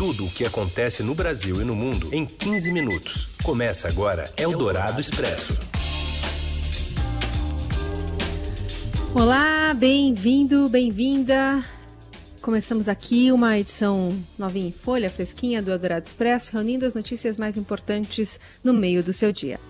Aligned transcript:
Tudo 0.00 0.24
o 0.24 0.30
que 0.30 0.46
acontece 0.46 1.02
no 1.02 1.14
Brasil 1.14 1.60
e 1.60 1.64
no 1.66 1.76
mundo 1.76 2.08
em 2.10 2.24
15 2.24 2.72
minutos. 2.72 3.34
Começa 3.42 3.86
agora 3.86 4.32
Eldorado 4.34 4.98
Expresso. 4.98 5.60
Olá, 9.14 9.74
bem-vindo, 9.74 10.70
bem-vinda. 10.70 11.62
Começamos 12.40 12.88
aqui 12.88 13.30
uma 13.30 13.58
edição 13.58 14.18
novinha 14.38 14.68
em 14.68 14.72
folha, 14.72 15.10
fresquinha 15.10 15.60
do 15.60 15.70
Eldorado 15.70 16.06
Expresso, 16.06 16.50
reunindo 16.50 16.86
as 16.86 16.94
notícias 16.94 17.36
mais 17.36 17.58
importantes 17.58 18.40
no 18.64 18.72
meio 18.72 19.04
do 19.04 19.12
seu 19.12 19.30
dia. 19.30 19.60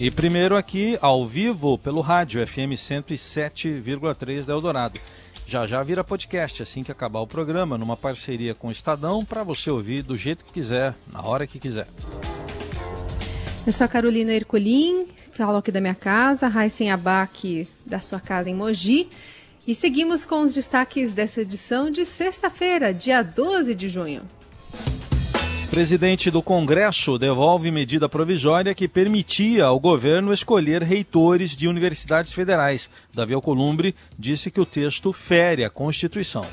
E 0.00 0.10
primeiro 0.10 0.56
aqui, 0.56 0.98
ao 1.02 1.26
vivo, 1.26 1.76
pelo 1.76 2.00
rádio 2.00 2.44
FM 2.46 2.72
107,3 2.76 4.46
da 4.46 4.54
Eldorado. 4.54 4.98
Já 5.46 5.66
já 5.66 5.82
vira 5.82 6.02
podcast 6.02 6.62
assim 6.62 6.82
que 6.82 6.90
acabar 6.90 7.20
o 7.20 7.26
programa, 7.26 7.76
numa 7.76 7.96
parceria 7.96 8.54
com 8.54 8.68
o 8.68 8.72
Estadão, 8.72 9.24
para 9.24 9.42
você 9.42 9.70
ouvir 9.70 10.02
do 10.02 10.16
jeito 10.16 10.44
que 10.44 10.52
quiser, 10.52 10.94
na 11.12 11.22
hora 11.22 11.46
que 11.46 11.58
quiser. 11.58 11.86
Eu 13.66 13.72
sou 13.72 13.84
a 13.84 13.88
Carolina 13.88 14.32
Ercolim, 14.32 15.06
falo 15.32 15.58
aqui 15.58 15.70
da 15.70 15.80
minha 15.80 15.94
casa, 15.94 16.48
Raíssen 16.48 16.90
Abac 16.90 17.68
da 17.84 18.00
sua 18.00 18.20
casa 18.20 18.48
em 18.48 18.54
Mogi. 18.54 19.08
E 19.66 19.74
seguimos 19.74 20.26
com 20.26 20.42
os 20.42 20.52
destaques 20.52 21.12
dessa 21.12 21.40
edição 21.40 21.90
de 21.90 22.04
sexta-feira, 22.04 22.92
dia 22.92 23.22
12 23.22 23.74
de 23.74 23.88
junho. 23.88 24.22
Presidente 25.74 26.30
do 26.30 26.40
Congresso 26.40 27.18
devolve 27.18 27.68
medida 27.68 28.08
provisória 28.08 28.72
que 28.76 28.86
permitia 28.86 29.64
ao 29.64 29.80
governo 29.80 30.32
escolher 30.32 30.84
reitores 30.84 31.56
de 31.56 31.66
universidades 31.66 32.32
federais. 32.32 32.88
Davi 33.12 33.34
Alcolumbre 33.34 33.92
disse 34.16 34.52
que 34.52 34.60
o 34.60 34.64
texto 34.64 35.12
fere 35.12 35.64
a 35.64 35.68
Constituição. 35.68 36.46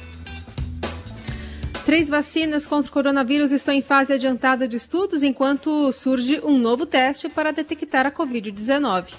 Três 1.86 2.10
vacinas 2.10 2.66
contra 2.66 2.90
o 2.90 2.92
coronavírus 2.92 3.52
estão 3.52 3.76
em 3.76 3.84
fase 3.84 4.12
adiantada 4.12 4.68
de 4.68 4.76
estudos, 4.76 5.22
enquanto 5.22 5.92
surge 5.92 6.42
um 6.44 6.58
novo 6.58 6.88
teste 6.88 7.30
para 7.30 7.52
detectar 7.52 8.08
a 8.08 8.12
Covid-19. 8.12 9.14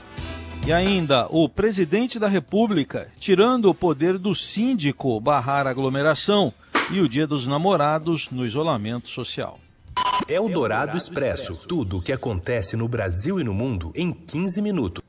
E 0.67 0.73
ainda, 0.73 1.29
o 1.31 1.49
presidente 1.49 2.19
da 2.19 2.27
República 2.27 3.07
tirando 3.21 3.67
o 3.71 3.75
poder 3.75 4.19
do 4.19 4.35
síndico 4.35 5.21
barrar 5.21 5.69
aglomeração 5.69 6.53
e 6.91 7.01
o 7.01 7.09
dia 7.09 7.25
dos 7.25 7.47
namorados 7.47 8.29
no 8.33 8.45
isolamento 8.45 9.09
social. 9.09 9.61
É 10.29 10.39
o 10.39 10.49
Dourado 10.49 10.97
Expresso. 10.97 11.67
Tudo 11.67 11.99
o 11.99 12.03
que 12.03 12.13
acontece 12.13 12.77
no 12.77 12.87
Brasil 12.87 13.41
e 13.41 13.45
no 13.45 13.55
mundo 13.55 13.93
em 13.95 14.13
15 14.13 14.61
minutos. 14.61 15.03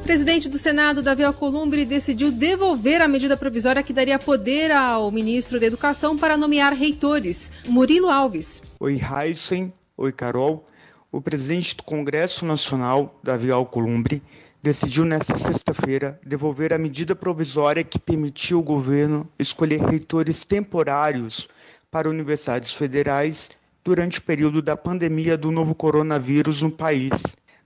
O 0.00 0.02
presidente 0.04 0.48
do 0.48 0.58
Senado, 0.58 1.02
Davi 1.02 1.24
Alcolumbre, 1.24 1.84
decidiu 1.84 2.30
devolver 2.30 3.02
a 3.02 3.08
medida 3.08 3.36
provisória 3.36 3.82
que 3.82 3.92
daria 3.92 4.18
poder 4.18 4.70
ao 4.70 5.10
ministro 5.10 5.58
da 5.60 5.66
Educação 5.66 6.16
para 6.16 6.36
nomear 6.36 6.72
reitores, 6.72 7.50
Murilo 7.66 8.08
Alves. 8.08 8.62
Oi, 8.80 8.98
Heisen. 8.98 9.72
Oi, 9.96 10.12
Carol. 10.12 10.64
O 11.10 11.20
presidente 11.20 11.76
do 11.76 11.82
Congresso 11.82 12.46
Nacional, 12.46 13.18
Davi 13.22 13.50
Alcolumbre, 13.50 14.22
decidiu 14.62 15.04
nesta 15.04 15.36
sexta-feira 15.36 16.18
devolver 16.24 16.72
a 16.72 16.78
medida 16.78 17.14
provisória 17.14 17.84
que 17.84 17.98
permitiu 17.98 18.58
ao 18.58 18.62
governo 18.62 19.28
escolher 19.38 19.80
reitores 19.80 20.44
temporários 20.44 21.48
para 21.90 22.08
universidades 22.08 22.74
federais 22.74 23.50
durante 23.82 24.18
o 24.18 24.22
período 24.22 24.60
da 24.60 24.76
pandemia 24.76 25.36
do 25.36 25.50
novo 25.50 25.74
coronavírus 25.74 26.62
no 26.62 26.70
país. 26.70 27.12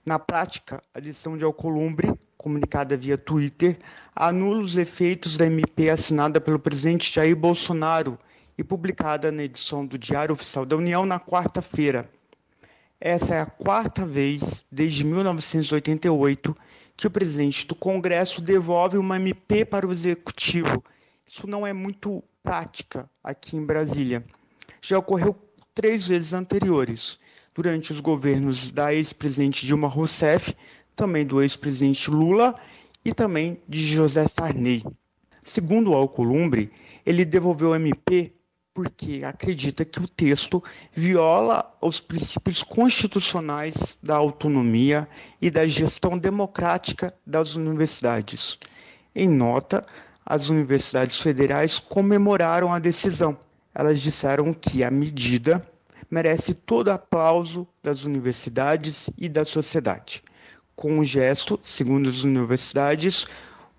Na 0.05 0.17
prática, 0.19 0.81
a 0.93 0.99
decisão 0.99 1.37
de 1.37 1.43
Alcolumbre, 1.43 2.13
comunicada 2.37 2.95
via 2.97 3.17
Twitter, 3.17 3.77
anula 4.15 4.61
os 4.61 4.75
efeitos 4.75 5.37
da 5.37 5.45
MP 5.45 5.89
assinada 5.89 6.39
pelo 6.39 6.59
presidente 6.59 7.13
Jair 7.13 7.35
Bolsonaro 7.35 8.17
e 8.57 8.63
publicada 8.63 9.31
na 9.31 9.43
edição 9.43 9.85
do 9.85 9.97
Diário 9.97 10.33
Oficial 10.33 10.65
da 10.65 10.75
União 10.75 11.05
na 11.05 11.19
quarta-feira. 11.19 12.09
Essa 12.99 13.35
é 13.35 13.41
a 13.41 13.45
quarta 13.45 14.05
vez 14.05 14.63
desde 14.71 15.03
1988 15.03 16.55
que 16.95 17.07
o 17.07 17.11
presidente 17.11 17.67
do 17.67 17.75
Congresso 17.75 18.41
devolve 18.41 18.97
uma 18.97 19.17
MP 19.17 19.65
para 19.65 19.85
o 19.85 19.91
executivo. 19.91 20.83
Isso 21.25 21.47
não 21.47 21.65
é 21.65 21.73
muito 21.73 22.23
prática 22.43 23.09
aqui 23.23 23.55
em 23.55 23.65
Brasília. 23.65 24.23
Já 24.81 24.99
ocorreu 24.99 25.35
três 25.73 26.07
vezes 26.07 26.33
anteriores, 26.33 27.17
durante 27.55 27.93
os 27.93 28.01
governos 28.01 28.69
da 28.69 28.93
ex-presidente 28.93 29.65
Dilma 29.65 29.87
Rousseff, 29.87 30.55
também 30.95 31.25
do 31.25 31.41
ex-presidente 31.41 32.11
Lula 32.11 32.53
e 33.03 33.13
também 33.13 33.61
de 33.67 33.79
José 33.79 34.27
Sarney. 34.27 34.83
Segundo 35.41 35.91
o 35.91 35.95
Alcolumbre, 35.95 36.71
ele 37.05 37.25
devolveu 37.25 37.69
o 37.69 37.75
MP 37.75 38.33
porque 38.73 39.21
acredita 39.23 39.85
que 39.85 39.99
o 39.99 40.07
texto 40.07 40.63
viola 40.91 41.77
os 41.79 42.01
princípios 42.01 42.63
constitucionais 42.63 43.97
da 44.01 44.15
autonomia 44.15 45.07
e 45.39 45.51
da 45.51 45.67
gestão 45.67 46.17
democrática 46.17 47.13
das 47.25 47.55
universidades. 47.55 48.57
Em 49.13 49.29
nota, 49.29 49.85
as 50.25 50.49
universidades 50.49 51.19
federais 51.19 51.79
comemoraram 51.79 52.73
a 52.73 52.79
decisão. 52.79 53.37
Elas 53.73 54.01
disseram 54.01 54.53
que 54.53 54.83
a 54.83 54.91
medida 54.91 55.61
merece 56.09 56.53
todo 56.53 56.89
aplauso 56.89 57.67
das 57.81 58.03
universidades 58.03 59.09
e 59.17 59.27
da 59.27 59.43
sociedade. 59.43 60.23
Com 60.75 60.99
o 60.99 61.03
gesto, 61.03 61.59
segundo 61.63 62.09
as 62.09 62.23
universidades, 62.23 63.25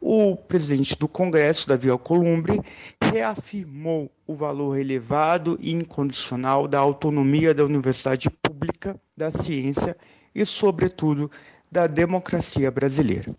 o 0.01 0.37
presidente 0.37 0.99
do 0.99 1.09
Congresso, 1.09 1.67
Davi 1.67 1.89
Alcolumbre, 1.89 2.61
reafirmou 3.01 4.11
o 4.27 4.35
valor 4.35 4.77
elevado 4.77 5.57
e 5.61 5.73
incondicional 5.73 6.69
da 6.69 6.79
autonomia 6.79 7.55
da 7.55 7.65
universidade 7.65 8.29
pública, 8.29 9.01
da 9.17 9.31
ciência 9.31 9.97
e, 10.35 10.45
sobretudo, 10.45 11.31
da 11.71 11.87
democracia 11.87 12.71
brasileira. 12.71 13.35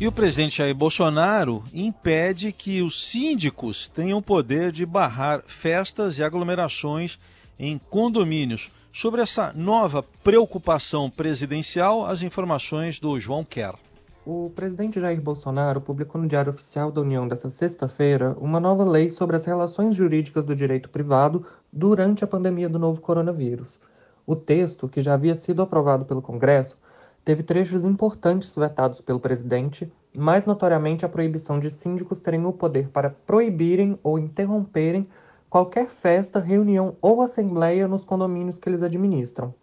E 0.00 0.06
o 0.06 0.12
presidente 0.12 0.58
Jair 0.58 0.76
Bolsonaro 0.76 1.64
impede 1.74 2.52
que 2.52 2.82
os 2.82 3.04
síndicos 3.08 3.90
tenham 3.92 4.22
poder 4.22 4.70
de 4.70 4.86
barrar 4.86 5.42
festas 5.44 6.18
e 6.18 6.22
aglomerações 6.22 7.18
em 7.58 7.80
condomínios. 7.90 8.70
Sobre 8.92 9.22
essa 9.22 9.52
nova 9.56 10.04
preocupação 10.22 11.10
presidencial, 11.10 12.06
as 12.06 12.22
informações 12.22 13.00
do 13.00 13.18
João 13.18 13.44
Kerr. 13.44 13.74
O 14.24 14.52
presidente 14.54 15.00
Jair 15.00 15.20
Bolsonaro 15.20 15.80
publicou 15.80 16.20
no 16.20 16.28
Diário 16.28 16.52
Oficial 16.52 16.92
da 16.92 17.00
União 17.00 17.26
desta 17.26 17.50
sexta-feira 17.50 18.36
uma 18.40 18.60
nova 18.60 18.84
lei 18.84 19.10
sobre 19.10 19.34
as 19.34 19.46
relações 19.46 19.96
jurídicas 19.96 20.44
do 20.44 20.54
direito 20.54 20.88
privado 20.90 21.44
durante 21.72 22.22
a 22.22 22.26
pandemia 22.28 22.68
do 22.68 22.78
novo 22.78 23.00
coronavírus. 23.00 23.80
O 24.24 24.36
texto, 24.36 24.88
que 24.88 25.00
já 25.00 25.14
havia 25.14 25.34
sido 25.34 25.60
aprovado 25.60 26.04
pelo 26.04 26.22
Congresso, 26.22 26.76
teve 27.28 27.42
trechos 27.42 27.84
importantes 27.84 28.56
vetados 28.56 29.02
pelo 29.02 29.20
presidente, 29.20 29.92
mais 30.16 30.46
notoriamente 30.46 31.04
a 31.04 31.08
proibição 31.10 31.60
de 31.60 31.68
síndicos 31.68 32.20
terem 32.20 32.46
o 32.46 32.54
poder 32.54 32.88
para 32.88 33.10
proibirem 33.10 33.98
ou 34.02 34.18
interromperem 34.18 35.06
qualquer 35.50 35.88
festa, 35.88 36.38
reunião 36.38 36.96
ou 37.02 37.20
assembleia 37.20 37.86
nos 37.86 38.02
condomínios 38.02 38.58
que 38.58 38.66
eles 38.66 38.82
administram. 38.82 39.54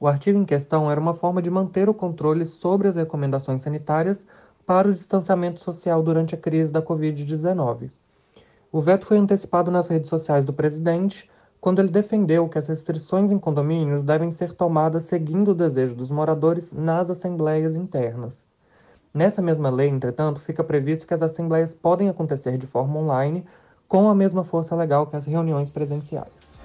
O 0.00 0.08
artigo 0.08 0.40
em 0.40 0.44
questão 0.44 0.90
era 0.90 1.00
uma 1.00 1.14
forma 1.14 1.40
de 1.40 1.48
manter 1.48 1.88
o 1.88 1.94
controle 1.94 2.44
sobre 2.44 2.88
as 2.88 2.96
recomendações 2.96 3.60
sanitárias 3.60 4.26
para 4.66 4.88
o 4.88 4.92
distanciamento 4.92 5.60
social 5.60 6.02
durante 6.02 6.34
a 6.34 6.38
crise 6.38 6.72
da 6.72 6.82
Covid-19. 6.82 7.92
O 8.72 8.80
veto 8.80 9.06
foi 9.06 9.18
antecipado 9.18 9.70
nas 9.70 9.86
redes 9.86 10.10
sociais 10.10 10.44
do 10.44 10.52
presidente, 10.52 11.30
quando 11.60 11.80
ele 11.80 11.90
defendeu 11.90 12.48
que 12.48 12.58
as 12.58 12.66
restrições 12.66 13.30
em 13.30 13.38
condomínios 13.38 14.04
devem 14.04 14.30
ser 14.30 14.52
tomadas 14.52 15.04
seguindo 15.04 15.52
o 15.52 15.54
desejo 15.54 15.94
dos 15.94 16.10
moradores 16.10 16.72
nas 16.72 17.10
assembleias 17.10 17.76
internas. 17.76 18.46
Nessa 19.12 19.42
mesma 19.42 19.70
lei, 19.70 19.88
entretanto, 19.88 20.40
fica 20.40 20.62
previsto 20.62 21.06
que 21.06 21.14
as 21.14 21.22
assembleias 21.22 21.74
podem 21.74 22.08
acontecer 22.08 22.58
de 22.58 22.66
forma 22.66 23.00
online, 23.00 23.44
com 23.88 24.08
a 24.08 24.14
mesma 24.14 24.44
força 24.44 24.76
legal 24.76 25.06
que 25.06 25.16
as 25.16 25.24
reuniões 25.24 25.70
presenciais. 25.70 26.57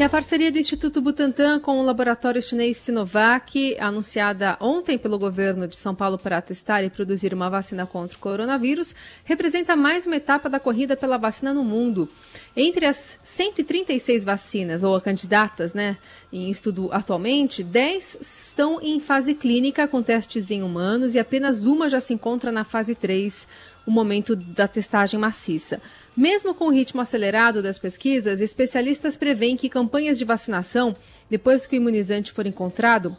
E 0.00 0.02
a 0.02 0.08
parceria 0.08 0.50
do 0.50 0.56
Instituto 0.56 1.02
Butantan 1.02 1.60
com 1.60 1.78
o 1.78 1.82
laboratório 1.82 2.40
chinês 2.40 2.78
Sinovac, 2.78 3.76
anunciada 3.78 4.56
ontem 4.58 4.96
pelo 4.96 5.18
governo 5.18 5.68
de 5.68 5.76
São 5.76 5.94
Paulo 5.94 6.16
para 6.16 6.40
testar 6.40 6.82
e 6.82 6.88
produzir 6.88 7.34
uma 7.34 7.50
vacina 7.50 7.84
contra 7.84 8.16
o 8.16 8.18
coronavírus, 8.18 8.94
representa 9.24 9.76
mais 9.76 10.06
uma 10.06 10.16
etapa 10.16 10.48
da 10.48 10.58
corrida 10.58 10.96
pela 10.96 11.18
vacina 11.18 11.52
no 11.52 11.62
mundo. 11.62 12.08
Entre 12.56 12.86
as 12.86 13.18
136 13.22 14.24
vacinas, 14.24 14.82
ou 14.82 14.98
candidatas, 15.02 15.74
né, 15.74 15.98
em 16.32 16.48
estudo 16.48 16.88
atualmente, 16.92 17.62
10 17.62 18.20
estão 18.22 18.80
em 18.80 19.00
fase 19.00 19.34
clínica 19.34 19.86
com 19.86 20.02
testes 20.02 20.50
em 20.50 20.62
humanos 20.62 21.14
e 21.14 21.18
apenas 21.18 21.66
uma 21.66 21.90
já 21.90 22.00
se 22.00 22.14
encontra 22.14 22.50
na 22.50 22.64
fase 22.64 22.94
3, 22.94 23.46
o 23.86 23.90
momento 23.90 24.36
da 24.36 24.68
testagem 24.68 25.18
maciça. 25.18 25.80
Mesmo 26.16 26.54
com 26.54 26.66
o 26.66 26.70
ritmo 26.70 27.00
acelerado 27.00 27.62
das 27.62 27.78
pesquisas, 27.78 28.40
especialistas 28.40 29.16
preveem 29.16 29.56
que 29.56 29.68
campanhas 29.68 30.18
de 30.18 30.24
vacinação, 30.24 30.94
depois 31.28 31.66
que 31.66 31.76
o 31.76 31.78
imunizante 31.78 32.32
for 32.32 32.46
encontrado, 32.46 33.16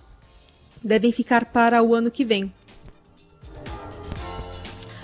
devem 0.83 1.11
ficar 1.11 1.45
para 1.45 1.81
o 1.81 1.93
ano 1.93 2.11
que 2.11 2.25
vem. 2.25 2.51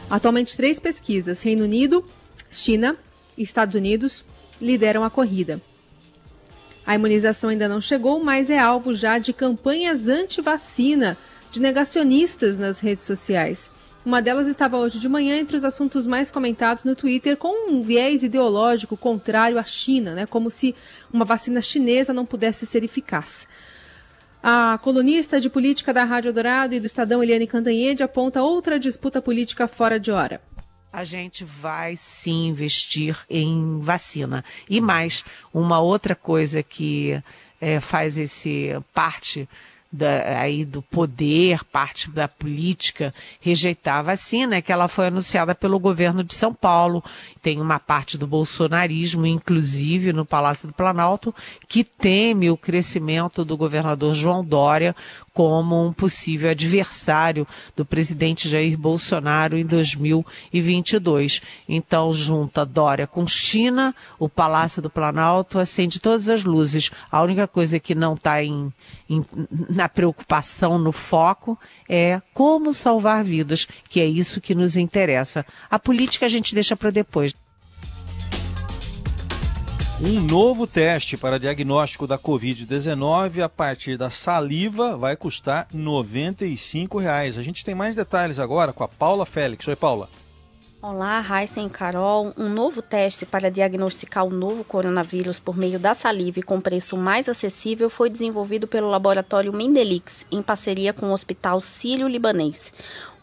Atualmente, 0.10 0.56
três 0.56 0.80
pesquisas: 0.80 1.42
Reino 1.42 1.64
Unido, 1.64 2.04
China 2.50 2.96
e 3.38 3.44
Estados 3.44 3.76
Unidos 3.76 4.24
lideram 4.62 5.04
a 5.04 5.10
corrida. 5.10 5.62
A 6.86 6.96
imunização 6.96 7.50
ainda 7.50 7.68
não 7.68 7.82
chegou, 7.82 8.24
mas 8.24 8.50
é 8.50 8.58
alvo 8.58 8.94
já 8.94 9.20
de 9.20 9.34
campanhas 9.34 10.08
anti-vacina 10.08 11.18
de 11.52 11.60
negacionistas 11.60 12.58
nas 12.58 12.80
redes 12.80 13.04
sociais. 13.04 13.70
Uma 14.08 14.22
delas 14.22 14.48
estava 14.48 14.78
hoje 14.78 15.02
de 15.02 15.10
manhã 15.10 15.38
entre 15.38 15.58
os 15.58 15.66
assuntos 15.66 16.08
mais 16.08 16.32
comentados 16.32 16.86
no 16.86 16.96
Twitter, 16.96 17.36
com 17.36 17.70
um 17.70 17.82
viés 17.82 18.24
ideológico 18.24 18.96
contrário 18.96 19.60
à 19.60 19.64
China, 19.66 20.14
né? 20.14 20.26
como 20.26 20.50
se 20.50 20.74
uma 21.12 21.26
vacina 21.26 21.60
chinesa 21.60 22.14
não 22.14 22.26
pudesse 22.26 22.66
ser 22.66 22.86
eficaz. 22.86 23.50
A 24.42 24.80
colunista 24.82 25.42
de 25.42 25.50
política 25.50 25.94
da 25.94 26.06
Rádio 26.06 26.32
Dourado 26.32 26.74
e 26.74 26.80
do 26.80 26.86
Estadão, 26.86 27.22
Eliane 27.22 27.46
Cantanhede, 27.46 28.02
aponta 28.02 28.42
outra 28.42 28.80
disputa 28.80 29.22
política 29.22 29.68
fora 29.68 30.00
de 30.00 30.10
hora 30.10 30.42
a 30.90 31.04
gente 31.04 31.44
vai 31.44 31.96
sim 31.96 32.48
investir 32.48 33.16
em 33.30 33.80
vacina. 33.82 34.44
E 34.68 34.82
mais, 34.82 35.24
uma 35.54 35.80
outra 35.80 36.16
coisa 36.16 36.64
que 36.64 37.22
é, 37.62 37.80
faz 37.80 38.18
esse 38.18 38.76
parte 38.96 39.48
da, 39.98 40.40
aí 40.40 40.64
do 40.64 40.82
poder, 40.82 41.64
parte 41.66 42.10
da 42.10 42.28
política, 42.28 43.14
rejeitar 43.42 43.98
a 43.98 44.02
vacina, 44.04 44.56
é 44.56 44.62
que 44.62 44.72
ela 44.72 44.88
foi 44.88 45.08
anunciada 45.08 45.56
pelo 45.56 45.80
governo 45.80 46.24
de 46.24 46.36
São 46.36 46.54
Paulo. 46.54 47.04
Tem 47.42 47.60
uma 47.60 47.80
parte 47.80 48.18
do 48.18 48.28
bolsonarismo, 48.28 49.26
inclusive 49.26 50.14
no 50.14 50.26
Palácio 50.26 50.68
do 50.68 50.74
Planalto, 50.74 51.34
que 51.68 51.84
teme 51.84 52.50
o 52.50 52.58
crescimento 52.58 53.44
do 53.44 53.58
governador 53.58 54.14
João 54.14 54.46
Dória 54.46 54.96
como 55.38 55.86
um 55.86 55.94
possível 55.94 56.50
adversário 56.50 57.46
do 57.76 57.86
presidente 57.86 58.50
Jair 58.50 58.76
Bolsonaro 58.76 59.56
em 59.56 59.64
2022. 59.64 61.44
Então, 61.70 62.12
junta 62.12 62.66
Dória 62.66 63.06
com 63.06 63.28
China, 63.28 63.94
o 64.18 64.28
Palácio 64.28 64.82
do 64.82 64.90
Planalto 64.90 65.60
acende 65.60 66.00
todas 66.00 66.28
as 66.28 66.44
luzes. 66.44 66.90
A 67.12 67.22
única 67.22 67.48
coisa 67.48 67.80
que 67.80 67.94
não 67.94 68.16
está 68.16 68.44
em, 68.44 68.74
em, 69.08 69.24
na 69.70 69.88
preocupação, 69.88 70.80
no 70.80 70.92
foco, 70.92 71.56
é 71.88 72.20
como 72.34 72.74
salvar 72.74 73.24
vidas, 73.24 73.68
que 73.88 74.00
é 74.00 74.08
isso 74.08 74.42
que 74.42 74.56
nos 74.56 74.76
interessa. 74.76 75.46
A 75.70 75.78
política 75.78 76.26
a 76.26 76.30
gente 76.30 76.56
deixa 76.56 76.76
para 76.76 76.90
depois. 76.90 77.32
Um 80.00 80.22
novo 80.22 80.68
teste 80.68 81.18
para 81.18 81.40
diagnóstico 81.40 82.06
da 82.06 82.20
Covid-19 82.20 83.42
a 83.42 83.50
partir 83.50 83.98
da 83.98 84.12
saliva 84.12 84.96
vai 84.96 85.16
custar 85.16 85.68
95 85.74 87.00
reais. 87.00 87.36
A 87.36 87.42
gente 87.42 87.66
tem 87.66 87.74
mais 87.74 87.96
detalhes 87.96 88.38
agora 88.38 88.72
com 88.72 88.84
a 88.84 88.88
Paula 88.88 89.26
Félix. 89.26 89.68
Oi, 89.68 89.76
Paula. 89.76 90.08
Olá, 90.80 91.20
Raíssa 91.20 91.60
e 91.62 91.68
Carol. 91.68 92.32
Um 92.38 92.48
novo 92.48 92.84
teste 92.84 93.26
para 93.26 93.50
diagnosticar 93.50 94.24
o 94.24 94.30
novo 94.30 94.64
coronavírus 94.64 95.40
por 95.40 95.58
meio 95.58 95.80
da 95.80 95.96
saliva 95.96 96.40
e 96.40 96.44
com 96.44 96.62
preço 96.62 96.96
mais 96.96 97.28
acessível 97.28 97.90
foi 97.90 98.12
desenvolvido 98.12 98.68
pelo 98.68 98.88
laboratório 98.88 99.52
Mendelix, 99.52 100.28
em 100.32 100.44
parceria 100.44 100.94
com 100.94 101.08
o 101.08 101.14
Hospital 101.14 101.60
Sírio-Libanês. 101.60 102.72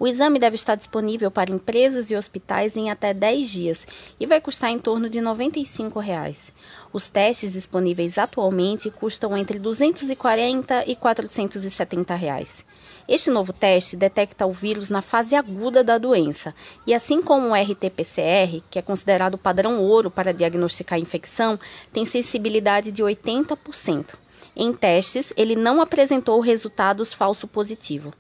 O 0.05 0.07
exame 0.07 0.39
deve 0.39 0.55
estar 0.55 0.75
disponível 0.75 1.31
para 1.31 1.51
empresas 1.51 2.11
e 2.11 2.15
hospitais 2.15 2.77
em 2.77 2.91
até 2.91 3.15
10 3.15 3.49
dias 3.49 3.87
e 4.21 4.27
vai 4.27 4.39
custar 4.39 4.71
em 4.71 4.79
torno 4.79 5.09
de 5.09 5.19
95 5.19 5.99
reais. 5.99 6.53
Os 6.93 7.09
testes 7.09 7.55
disponíveis 7.55 8.19
atualmente 8.19 8.91
custam 8.91 9.35
entre 9.35 9.57
R$ 9.57 9.65
240 9.65 10.85
e 10.87 10.95
470 10.95 12.15
reais. 12.17 12.67
Este 13.09 13.31
novo 13.31 13.51
teste 13.51 13.97
detecta 13.97 14.45
o 14.45 14.53
vírus 14.53 14.91
na 14.91 15.01
fase 15.01 15.35
aguda 15.35 15.83
da 15.83 15.97
doença 15.97 16.55
e, 16.87 16.93
assim 16.93 17.23
como 17.23 17.49
o 17.49 17.55
RT-PCR, 17.55 18.63
que 18.71 18.79
é 18.79 18.83
considerado 18.83 19.37
o 19.37 19.39
padrão 19.39 19.81
ouro 19.81 20.11
para 20.11 20.35
diagnosticar 20.35 20.99
a 20.99 21.03
infecção, 21.03 21.59
tem 21.95 22.05
sensibilidade 22.05 22.93
de 22.93 23.03
80%. 23.03 24.17
Em 24.55 24.71
testes, 24.71 25.33
ele 25.35 25.57
não 25.57 25.81
apresentou 25.81 26.39
resultados 26.41 27.15
falso 27.15 27.49
positivo. 27.49 28.13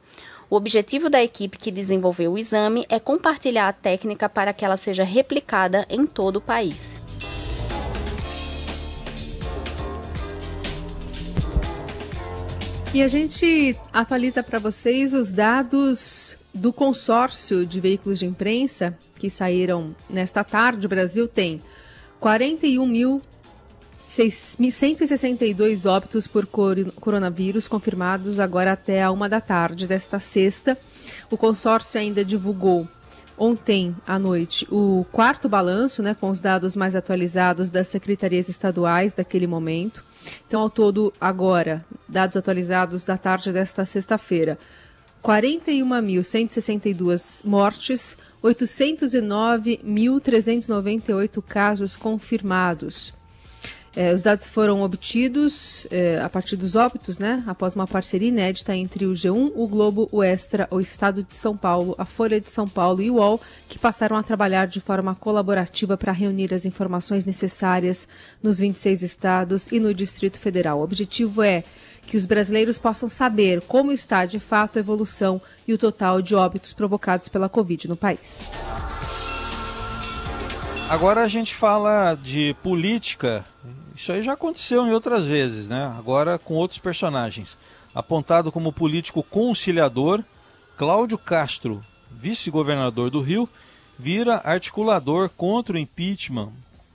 O 0.55 0.57
objetivo 0.57 1.11
da 1.11 1.21
equipe 1.21 1.59
que 1.59 1.73
desenvolveu 1.73 2.35
o 2.35 2.39
exame 2.39 2.87
é 2.89 3.01
compartilhar 3.01 3.67
a 3.67 3.73
técnica 3.73 4.29
para 4.29 4.53
que 4.53 4.65
ela 4.65 4.77
seja 4.77 5.03
replicada 5.03 5.85
em 5.91 6.07
todo 6.07 6.37
o 6.37 6.41
país. 6.41 7.03
E 12.95 13.03
a 13.03 13.09
gente 13.09 13.77
atualiza 13.93 14.45
para 14.45 14.61
vocês 14.61 15.13
os 15.13 15.33
dados 15.33 16.37
do 16.55 16.73
consórcio 16.73 17.67
de 17.67 17.81
veículos 17.81 18.21
de 18.21 18.27
imprensa 18.27 18.97
que 19.19 19.29
saíram 19.29 19.93
nesta 20.09 20.45
tarde. 20.45 20.87
O 20.87 20.89
Brasil 20.89 21.27
tem 21.27 21.61
41.162 24.15 25.91
óbitos 25.91 26.29
por 26.29 26.47
coronavírus 26.47 27.67
confirmados 27.67 28.39
agora 28.39 28.71
até 28.73 29.03
a 29.03 29.11
uma 29.11 29.29
da 29.29 29.41
tarde 29.41 29.89
desta 29.89 30.21
sexta. 30.21 30.79
O 31.31 31.37
consórcio 31.37 32.01
ainda 32.01 32.25
divulgou 32.25 32.89
ontem 33.37 33.93
à 34.07 34.17
noite 34.17 34.65
o 34.71 35.05
quarto 35.11 35.49
balanço, 35.49 36.01
né, 36.01 36.15
com 36.15 36.31
os 36.31 36.39
dados 36.39 36.77
mais 36.77 36.95
atualizados 36.95 37.71
das 37.71 37.89
secretarias 37.89 38.49
estaduais 38.49 39.13
daquele 39.13 39.49
momento. 39.49 40.05
Então, 40.47 40.61
ao 40.61 40.71
todo, 40.71 41.13
agora, 41.21 41.85
dados 42.09 42.37
atualizados 42.37 43.05
da 43.05 43.19
tarde 43.19 43.53
desta 43.53 43.85
sexta-feira, 43.85 44.57
41.162 45.25 47.45
mortes, 47.45 48.17
809.398 48.45 51.43
casos 51.43 51.97
confirmados. 51.97 53.13
É, 53.97 54.13
os 54.13 54.25
dados 54.25 54.49
foram 54.49 54.81
obtidos 54.81 55.87
é, 55.89 56.21
a 56.21 56.29
partir 56.29 56.57
dos 56.57 56.75
óbitos, 56.75 57.19
né, 57.21 57.45
após 57.47 57.77
uma 57.77 57.87
parceria 57.87 58.29
inédita 58.29 58.75
entre 58.75 59.07
o 59.07 59.13
G1, 59.13 59.53
o 59.55 59.69
Globo, 59.69 60.09
o 60.11 60.21
Extra, 60.21 60.67
o 60.69 60.81
Estado 60.81 61.23
de 61.23 61.33
São 61.33 61.57
Paulo, 61.57 61.95
a 61.97 62.05
Folha 62.05 62.41
de 62.41 62.49
São 62.49 62.69
Paulo 62.69 63.01
e 63.01 63.09
o 63.09 63.15
UOL, 63.15 63.41
que 63.69 63.79
passaram 63.79 64.17
a 64.17 64.23
trabalhar 64.23 64.67
de 64.67 64.81
forma 64.81 65.15
colaborativa 65.15 65.97
para 65.97 66.11
reunir 66.11 66.53
as 66.53 66.65
informações 66.65 67.25
necessárias 67.25 68.09
nos 68.43 68.59
26 68.59 69.03
estados 69.03 69.69
e 69.71 69.79
no 69.79 69.95
Distrito 69.95 70.41
Federal. 70.41 70.81
O 70.81 70.83
objetivo 70.83 71.41
é 71.41 71.63
que 72.05 72.17
os 72.17 72.27
brasileiros 72.27 72.79
possam 72.79 73.09
saber 73.09 73.61
como 73.63 73.93
está 73.93 74.27
de 74.27 74.41
fato 74.41 74.77
a 74.77 74.81
evolução 74.81 75.41
e 75.69 75.73
o 75.73 75.79
total 75.79 76.21
de 76.21 76.35
óbitos 76.35 76.73
provocados 76.73 77.29
pela 77.29 77.49
Covid 77.49 77.89
no 77.89 77.97
país. 77.97 78.43
Agora 80.91 81.23
a 81.23 81.29
gente 81.29 81.55
fala 81.55 82.15
de 82.15 82.55
política 82.63 83.45
isso 83.95 84.11
aí 84.13 84.23
já 84.23 84.33
aconteceu 84.33 84.87
em 84.87 84.93
outras 84.93 85.25
vezes, 85.25 85.69
né? 85.69 85.95
Agora 85.97 86.39
com 86.39 86.55
outros 86.55 86.79
personagens. 86.79 87.57
Apontado 87.95 88.51
como 88.51 88.73
político 88.73 89.23
conciliador, 89.23 90.23
Cláudio 90.77 91.17
Castro, 91.17 91.81
vice-governador 92.11 93.09
do 93.11 93.21
Rio, 93.21 93.49
vira 93.97 94.41
articulador 94.45 95.29
contra 95.29 95.77
o 95.77 95.79
impeachment, 95.79 96.51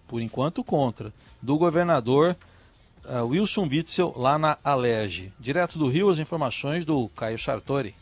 por 0.07 0.21
enquanto 0.21 0.63
contra, 0.63 1.13
do 1.41 1.57
governador 1.57 2.35
uh, 3.05 3.25
Wilson 3.25 3.67
Witzel 3.69 4.13
lá 4.17 4.37
na 4.37 4.57
Alerj. 4.61 5.31
Direto 5.39 5.79
do 5.79 5.87
Rio, 5.87 6.09
as 6.09 6.19
informações 6.19 6.83
do 6.83 7.07
Caio 7.15 7.39
Sartori. 7.39 7.95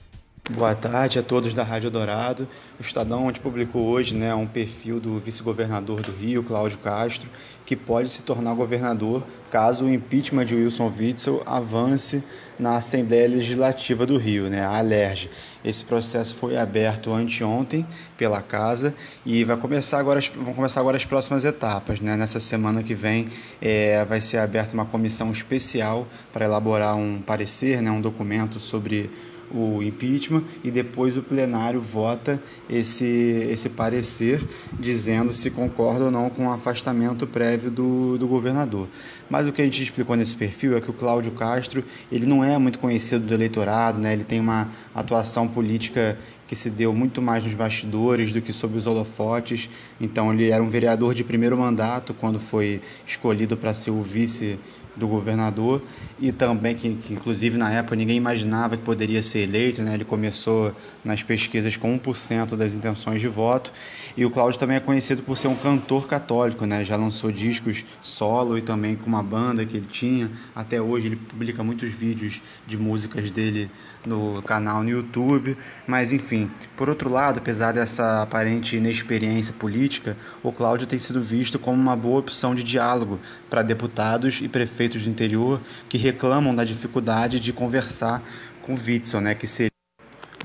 Boa 0.50 0.74
tarde 0.74 1.20
a 1.20 1.24
todos 1.24 1.54
da 1.54 1.62
Rádio 1.62 1.92
Dourado. 1.92 2.48
O 2.80 2.82
Estadão 2.82 3.26
onde 3.26 3.38
publicou 3.38 3.86
hoje 3.86 4.16
né, 4.16 4.34
um 4.34 4.48
perfil 4.48 4.98
do 4.98 5.20
vice-governador 5.20 6.00
do 6.00 6.14
Rio, 6.14 6.42
Cláudio 6.42 6.78
Castro, 6.78 7.28
que 7.66 7.76
pode 7.76 8.10
se 8.10 8.24
tornar 8.24 8.54
governador 8.54 9.24
caso 9.52 9.84
o 9.84 9.94
impeachment 9.94 10.46
de 10.46 10.56
Wilson 10.56 10.90
Witzel 10.98 11.44
avance 11.46 12.24
na 12.58 12.78
Assembleia 12.78 13.28
Legislativa 13.28 14.06
do 14.06 14.16
Rio, 14.16 14.50
né, 14.50 14.62
a 14.62 14.78
ALERJ. 14.78 15.30
Esse 15.66 15.84
processo 15.84 16.34
foi 16.36 16.56
aberto 16.56 17.12
anteontem 17.12 17.86
pela 18.18 18.42
Casa 18.42 18.96
e 19.26 19.44
vai 19.44 19.58
começar 19.58 20.00
agora, 20.00 20.22
vão 20.34 20.54
começar 20.54 20.80
agora 20.80 20.96
as 20.96 21.04
próximas 21.04 21.44
etapas. 21.44 22.00
Né? 22.00 22.16
Nessa 22.16 22.40
semana 22.40 22.82
que 22.82 22.96
vem 22.96 23.28
é, 23.62 24.06
vai 24.06 24.22
ser 24.22 24.38
aberta 24.38 24.74
uma 24.74 24.86
comissão 24.86 25.30
especial 25.30 26.08
para 26.32 26.46
elaborar 26.46 26.96
um 26.96 27.22
parecer, 27.22 27.82
né, 27.82 27.92
um 27.92 28.00
documento 28.00 28.62
sobre 28.62 29.10
o 29.52 29.82
impeachment 29.82 30.44
e 30.64 30.72
depois 30.72 31.18
o 31.18 31.22
plenário 31.22 31.80
vota 31.80 32.42
esse, 32.70 33.06
esse 33.50 33.70
parecer 33.70 34.46
dizendo 34.80 35.34
se 35.34 35.50
concorda 35.50 36.06
ou 36.06 36.12
não 36.12 36.30
com 36.30 36.48
o 36.48 36.52
afastamento 36.52 37.26
prévio 37.26 37.72
do, 37.72 38.18
do 38.18 38.28
governador. 38.28 38.88
Mas 39.30 39.48
o 39.48 39.52
que 39.52 39.62
a 39.62 39.66
gente 39.66 39.82
explicou 39.82 40.16
nesse 40.16 40.36
perfil 40.36 40.78
é 40.78 40.82
que 40.82 40.90
o 40.90 40.94
Cláudio 40.94 41.32
Castro 41.32 41.84
ele 42.12 42.26
não 42.26 42.44
é 42.44 42.58
muito 42.58 42.80
conhecido 42.80 43.26
do 43.26 43.34
eleitorado, 43.34 44.00
né? 44.00 44.14
ele 44.14 44.24
tem 44.24 44.40
uma 44.40 44.70
atuação 44.96 45.48
política 45.48 46.18
que 46.48 46.56
se 46.56 46.70
deu 46.70 46.94
muito 46.94 47.22
mais 47.22 47.44
nos 47.44 47.54
bastidores 47.54 48.32
do 48.32 48.42
que 48.42 48.54
sob 48.54 48.78
os 48.78 48.88
holofotes. 48.88 49.70
Então 50.00 50.34
ele 50.34 50.50
era 50.50 50.64
um 50.64 50.70
vereador 50.70 51.14
de 51.14 51.24
primeiro 51.24 51.58
mandato 51.58 52.14
quando 52.14 52.40
foi 52.40 52.82
escolhido 53.06 53.58
para 53.58 53.74
ser 53.74 53.92
o 53.92 54.02
vice 54.02 54.58
do 54.98 55.08
governador 55.08 55.82
e 56.20 56.32
também 56.32 56.76
que, 56.76 56.96
que, 56.96 57.14
inclusive 57.14 57.58
na 57.58 57.72
época 57.72 57.96
ninguém 57.96 58.18
imaginava 58.18 58.76
que 58.76 58.84
poderia 58.84 59.22
ser 59.22 59.40
eleito, 59.40 59.82
né? 59.82 59.94
Ele 59.94 60.06
começou 60.06 60.74
nas 61.06 61.24
pesquisas 61.24 61.78
com 61.78 61.98
1% 61.98 62.56
das 62.56 62.74
intenções 62.74 63.22
de 63.22 63.28
voto. 63.28 63.72
E 64.16 64.26
o 64.26 64.32
Cláudio 64.32 64.60
também 64.60 64.78
é 64.78 64.80
conhecido 64.80 65.22
por 65.22 65.38
ser 65.38 65.48
um 65.48 65.56
cantor 65.56 66.08
católico, 66.08 66.66
né? 66.66 66.84
Já 66.84 66.96
lançou 66.96 67.32
discos 67.32 67.86
solo 68.02 68.58
e 68.58 68.62
também 68.62 68.96
com 68.96 69.06
uma 69.06 69.22
banda 69.22 69.66
que 69.66 69.78
ele 69.78 69.88
tinha. 69.90 70.32
Até 70.56 70.82
hoje 70.82 71.08
ele 71.08 71.16
publica 71.16 71.64
muitos 71.64 71.92
vídeos 71.92 72.42
de 72.66 72.78
músicas 72.78 73.30
dele 73.30 73.70
no 74.06 74.42
canal 74.42 74.82
no 74.82 74.90
YouTube. 74.90 75.56
Mas 75.86 76.12
enfim, 76.12 76.50
por 76.76 76.90
outro 76.90 77.10
lado, 77.10 77.38
apesar 77.38 77.74
dessa 77.74 78.24
aparente 78.24 78.76
inexperiência 78.76 79.54
política, 79.54 80.18
o 80.42 80.52
Cláudio 80.52 80.88
tem 80.88 80.98
sido 80.98 81.22
visto 81.22 81.60
como 81.60 81.80
uma 81.80 81.96
boa 81.96 82.20
opção 82.20 82.56
de 82.56 82.64
diálogo 82.64 83.20
para 83.50 83.62
deputados 83.62 84.40
e 84.42 84.48
prefeitos 84.48 84.87
do 84.88 85.10
interior 85.10 85.60
que 85.90 85.98
reclamam 85.98 86.56
da 86.56 86.64
dificuldade 86.64 87.40
de 87.40 87.52
conversar 87.52 88.24
com 88.62 88.76
Witzel, 88.76 89.22
né, 89.22 89.36
que 89.36 89.48
seria 89.48 89.72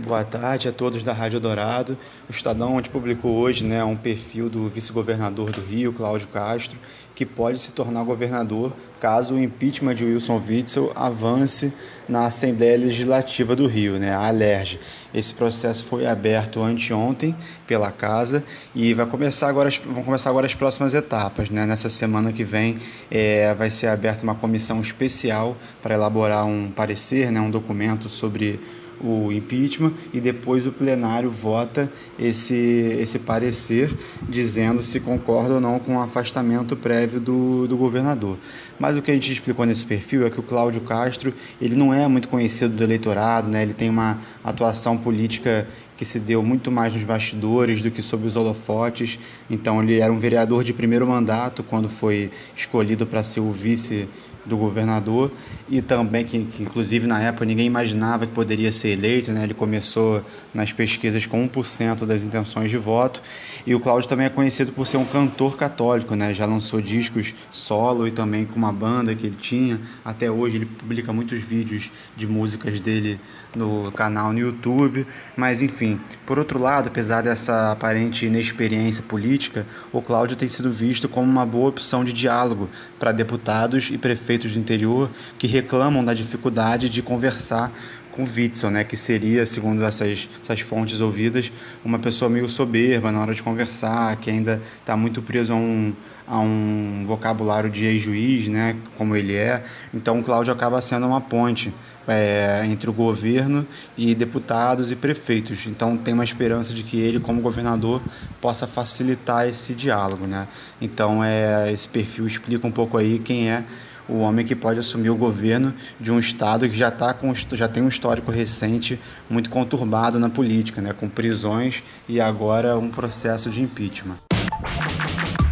Boa 0.00 0.24
tarde 0.24 0.70
a 0.70 0.72
todos 0.72 1.02
da 1.02 1.12
Rádio 1.12 1.38
Dourado. 1.38 1.98
O 2.26 2.32
Estadão 2.32 2.76
onde 2.76 2.88
publicou 2.88 3.36
hoje 3.36 3.62
né, 3.62 3.84
um 3.84 3.94
perfil 3.94 4.48
do 4.48 4.66
vice-governador 4.70 5.50
do 5.50 5.60
Rio, 5.60 5.92
Cláudio 5.92 6.28
Castro, 6.28 6.78
que 7.14 7.26
pode 7.26 7.58
se 7.58 7.72
tornar 7.72 8.02
governador 8.02 8.72
caso 9.02 9.34
o 9.34 9.42
impeachment 9.42 9.96
de 9.96 10.04
Wilson 10.04 10.40
Witzel 10.48 10.92
avance 10.94 11.72
na 12.08 12.26
Assembleia 12.26 12.78
Legislativa 12.78 13.56
do 13.56 13.66
Rio, 13.66 13.98
né, 13.98 14.12
a 14.14 14.28
ALERJ. 14.28 14.78
Esse 15.12 15.34
processo 15.34 15.84
foi 15.84 16.06
aberto 16.06 16.62
anteontem 16.62 17.34
pela 17.66 17.90
Casa 17.90 18.44
e 18.72 18.94
vai 18.94 19.04
começar 19.04 19.48
agora, 19.48 19.68
vão 19.84 20.04
começar 20.04 20.30
agora 20.30 20.46
as 20.46 20.54
próximas 20.54 20.94
etapas. 20.94 21.50
Né? 21.50 21.66
Nessa 21.66 21.88
semana 21.88 22.32
que 22.32 22.44
vem 22.44 22.78
é, 23.10 23.52
vai 23.54 23.72
ser 23.72 23.88
aberta 23.88 24.22
uma 24.22 24.36
comissão 24.36 24.80
especial 24.80 25.56
para 25.82 25.94
elaborar 25.94 26.46
um 26.46 26.70
parecer, 26.70 27.32
né, 27.32 27.40
um 27.40 27.50
documento 27.50 28.08
sobre 28.08 28.60
o 29.02 29.32
impeachment 29.32 29.92
e 30.12 30.20
depois 30.20 30.66
o 30.66 30.72
plenário 30.72 31.30
vota 31.30 31.90
esse, 32.18 32.54
esse 33.00 33.18
parecer 33.18 33.94
dizendo 34.28 34.82
se 34.82 35.00
concorda 35.00 35.54
ou 35.54 35.60
não 35.60 35.78
com 35.78 35.96
o 35.96 36.00
afastamento 36.00 36.76
prévio 36.76 37.20
do, 37.20 37.66
do 37.66 37.76
governador. 37.76 38.36
Mas 38.78 38.96
o 38.96 39.02
que 39.02 39.10
a 39.10 39.14
gente 39.14 39.32
explicou 39.32 39.66
nesse 39.66 39.84
perfil 39.84 40.26
é 40.26 40.30
que 40.30 40.40
o 40.40 40.42
Cláudio 40.42 40.80
Castro 40.80 41.32
ele 41.60 41.74
não 41.74 41.92
é 41.92 42.06
muito 42.08 42.28
conhecido 42.28 42.74
do 42.74 42.82
eleitorado, 42.84 43.48
né? 43.48 43.62
ele 43.62 43.74
tem 43.74 43.90
uma 43.90 44.18
atuação 44.44 44.96
política 44.96 45.66
que 45.96 46.04
se 46.04 46.18
deu 46.18 46.42
muito 46.42 46.70
mais 46.70 46.92
nos 46.92 47.04
bastidores 47.04 47.80
do 47.80 47.90
que 47.90 48.02
sob 48.02 48.26
os 48.26 48.34
holofotes. 48.34 49.18
Então 49.48 49.82
ele 49.82 50.00
era 50.00 50.12
um 50.12 50.18
vereador 50.18 50.64
de 50.64 50.72
primeiro 50.72 51.06
mandato 51.06 51.62
quando 51.62 51.88
foi 51.88 52.30
escolhido 52.56 53.06
para 53.06 53.22
ser 53.22 53.40
o 53.40 53.52
vice 53.52 54.08
do 54.44 54.56
governador 54.56 55.30
e 55.68 55.80
também 55.80 56.24
que, 56.24 56.44
que, 56.44 56.62
inclusive 56.62 57.06
na 57.06 57.20
época 57.20 57.44
ninguém 57.44 57.66
imaginava 57.66 58.26
que 58.26 58.32
poderia 58.32 58.72
ser 58.72 58.88
eleito, 58.88 59.30
né? 59.32 59.44
Ele 59.44 59.54
começou 59.54 60.24
nas 60.52 60.72
pesquisas 60.72 61.26
com 61.26 61.48
1% 61.48 62.04
das 62.04 62.22
intenções 62.22 62.70
de 62.70 62.76
voto 62.76 63.22
e 63.66 63.74
o 63.74 63.80
Cláudio 63.80 64.08
também 64.08 64.26
é 64.26 64.28
conhecido 64.28 64.72
por 64.72 64.86
ser 64.86 64.96
um 64.96 65.04
cantor 65.04 65.56
católico, 65.56 66.14
né? 66.14 66.34
Já 66.34 66.46
lançou 66.46 66.80
discos 66.80 67.34
solo 67.50 68.06
e 68.06 68.10
também 68.10 68.44
com 68.44 68.56
uma 68.56 68.72
banda 68.72 69.14
que 69.14 69.26
ele 69.26 69.36
tinha. 69.40 69.80
Até 70.04 70.30
hoje 70.30 70.56
ele 70.56 70.66
publica 70.66 71.12
muitos 71.12 71.40
vídeos 71.40 71.90
de 72.16 72.26
músicas 72.26 72.80
dele 72.80 73.20
no 73.54 73.92
canal 73.92 74.32
no 74.32 74.38
YouTube, 74.38 75.06
mas 75.36 75.62
enfim. 75.62 76.00
Por 76.26 76.38
outro 76.38 76.58
lado, 76.58 76.88
apesar 76.88 77.22
dessa 77.22 77.72
aparente 77.72 78.26
inexperiência 78.26 79.02
política, 79.02 79.66
o 79.92 80.00
Cláudio 80.00 80.36
tem 80.36 80.48
sido 80.48 80.70
visto 80.70 81.08
como 81.08 81.30
uma 81.30 81.46
boa 81.46 81.68
opção 81.68 82.04
de 82.04 82.12
diálogo 82.12 82.68
para 82.98 83.12
deputados 83.12 83.90
e 83.90 83.98
prefeitos 83.98 84.52
do 84.52 84.58
interior 84.58 85.10
que 85.38 85.46
reclamam 85.46 86.04
da 86.04 86.14
dificuldade 86.14 86.88
de 86.88 87.02
conversar 87.02 87.72
com 88.12 88.24
Witzel, 88.24 88.70
né, 88.70 88.84
que 88.84 88.96
seria, 88.96 89.44
segundo 89.46 89.82
essas, 89.84 90.28
essas 90.42 90.60
fontes 90.60 91.00
ouvidas, 91.00 91.50
uma 91.84 91.98
pessoa 91.98 92.28
meio 92.28 92.48
soberba 92.48 93.10
na 93.10 93.20
hora 93.20 93.34
de 93.34 93.42
conversar, 93.42 94.14
que 94.16 94.30
ainda 94.30 94.60
está 94.80 94.96
muito 94.96 95.22
preso 95.22 95.54
a 95.54 95.56
um, 95.56 95.94
a 96.26 96.38
um 96.38 97.04
vocabulário 97.06 97.70
de 97.70 97.86
ex-juiz, 97.86 98.48
né, 98.48 98.76
como 98.98 99.16
ele 99.16 99.34
é. 99.34 99.64
Então 99.94 100.20
o 100.20 100.22
Cláudio 100.22 100.52
acaba 100.52 100.80
sendo 100.82 101.06
uma 101.06 101.20
ponte 101.20 101.72
é, 102.06 102.62
entre 102.66 102.88
o 102.88 102.92
governo 102.92 103.66
e 103.96 104.14
deputados 104.14 104.90
e 104.90 104.96
prefeitos. 104.96 105.66
Então 105.66 105.96
tem 105.96 106.14
uma 106.14 106.24
esperança 106.24 106.72
de 106.74 106.82
que 106.82 106.98
ele, 106.98 107.20
como 107.20 107.40
governador, 107.40 108.00
possa 108.40 108.66
facilitar 108.66 109.46
esse 109.48 109.74
diálogo. 109.74 110.26
Né? 110.26 110.46
Então 110.80 111.22
é, 111.22 111.72
esse 111.72 111.88
perfil 111.88 112.26
explica 112.26 112.66
um 112.66 112.72
pouco 112.72 112.96
aí 112.96 113.18
quem 113.18 113.50
é 113.50 113.64
o 114.08 114.18
homem 114.18 114.44
que 114.44 114.54
pode 114.54 114.78
assumir 114.78 115.10
o 115.10 115.16
governo 115.16 115.74
de 115.98 116.12
um 116.12 116.18
estado 116.18 116.68
que 116.68 116.76
já, 116.76 116.90
tá 116.90 117.14
com, 117.14 117.32
já 117.34 117.68
tem 117.68 117.82
um 117.82 117.88
histórico 117.88 118.30
recente 118.30 119.00
muito 119.30 119.48
conturbado 119.48 120.18
na 120.18 120.28
política, 120.28 120.80
né? 120.80 120.92
com 120.92 121.08
prisões 121.08 121.82
e 122.08 122.20
agora 122.20 122.76
um 122.78 122.90
processo 122.90 123.48
de 123.50 123.62
impeachment. 123.62 124.16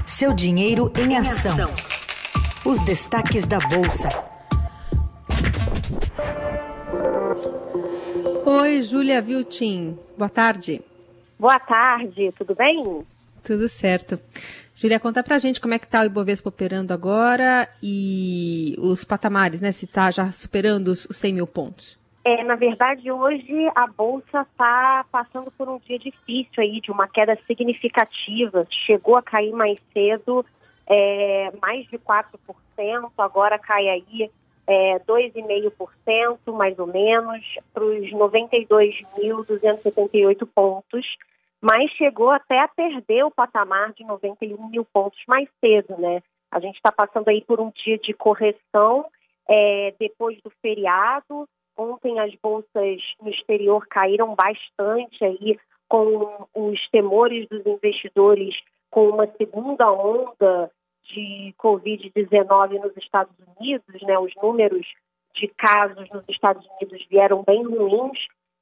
Seu 0.07 0.33
dinheiro 0.33 0.93
em 0.99 1.17
ação. 1.17 1.71
Os 2.65 2.83
destaques 2.83 3.47
da 3.47 3.59
Bolsa. 3.59 4.30
Oi, 8.53 8.83
Júlia 8.83 9.23
Viltin. 9.23 9.97
Boa 10.19 10.29
tarde. 10.29 10.83
Boa 11.39 11.61
tarde, 11.61 12.33
tudo 12.37 12.53
bem? 12.53 13.07
Tudo 13.45 13.69
certo. 13.69 14.19
Júlia, 14.75 14.99
conta 14.99 15.23
pra 15.23 15.39
gente 15.39 15.61
como 15.61 15.73
é 15.73 15.79
que 15.79 15.87
tá 15.87 16.01
o 16.01 16.07
Ibovespa 16.07 16.49
operando 16.49 16.93
agora 16.93 17.71
e 17.81 18.75
os 18.81 19.05
patamares, 19.05 19.61
né? 19.61 19.71
Se 19.71 19.87
tá 19.87 20.11
já 20.11 20.33
superando 20.33 20.89
os 20.89 21.07
100 21.13 21.35
mil 21.35 21.47
pontos. 21.47 21.97
É, 22.25 22.43
na 22.43 22.57
verdade, 22.57 23.09
hoje 23.13 23.71
a 23.73 23.87
Bolsa 23.87 24.41
está 24.41 25.05
passando 25.13 25.53
por 25.53 25.69
um 25.69 25.79
dia 25.87 26.01
difícil 26.01 26.61
aí, 26.61 26.81
de 26.81 26.91
uma 26.91 27.07
queda 27.07 27.39
significativa. 27.47 28.67
Chegou 28.85 29.17
a 29.17 29.23
cair 29.23 29.53
mais 29.53 29.79
cedo, 29.93 30.45
é, 30.89 31.53
mais 31.63 31.87
de 31.87 31.97
4%, 31.99 32.25
agora 33.17 33.61
cai 33.61 33.89
aí 33.89 34.29
é, 34.71 34.99
2,5%, 35.01 36.53
mais 36.53 36.79
ou 36.79 36.87
menos, 36.87 37.45
para 37.75 37.85
os 37.85 38.09
92.278 38.13 40.49
pontos, 40.55 41.05
mas 41.61 41.91
chegou 41.91 42.31
até 42.31 42.61
a 42.61 42.69
perder 42.69 43.25
o 43.25 43.33
patamar 43.33 43.93
de 43.95 44.05
91 44.05 44.69
mil 44.69 44.85
pontos 44.85 45.21
mais 45.27 45.49
cedo, 45.61 45.97
né? 45.99 46.23
A 46.53 46.61
gente 46.61 46.77
está 46.77 46.93
passando 46.93 47.29
aí 47.29 47.43
por 47.43 47.61
um 47.61 47.73
dia 47.85 47.99
de 47.99 48.15
correção 48.15 49.07
é, 49.49 49.93
depois 49.99 50.41
do 50.43 50.53
feriado. 50.63 51.49
Ontem 51.77 52.21
as 52.21 52.33
bolsas 52.41 53.03
no 53.21 53.29
exterior 53.29 53.85
caíram 53.89 54.37
bastante 54.37 55.25
aí 55.25 55.59
com 55.89 56.47
os 56.55 56.89
temores 56.91 57.49
dos 57.49 57.67
investidores 57.67 58.55
com 58.89 59.09
uma 59.09 59.27
segunda 59.37 59.91
onda 59.91 60.71
de 61.13 61.55
Covid-19 61.59 62.81
nos 62.81 62.97
Estados 62.97 63.35
Unidos, 63.59 64.03
né, 64.03 64.19
os 64.19 64.33
números 64.43 64.87
de 65.35 65.49
casos 65.49 66.09
nos 66.11 66.29
Estados 66.29 66.67
Unidos 66.67 67.07
vieram 67.09 67.43
bem 67.43 67.63
ruins, 67.63 68.19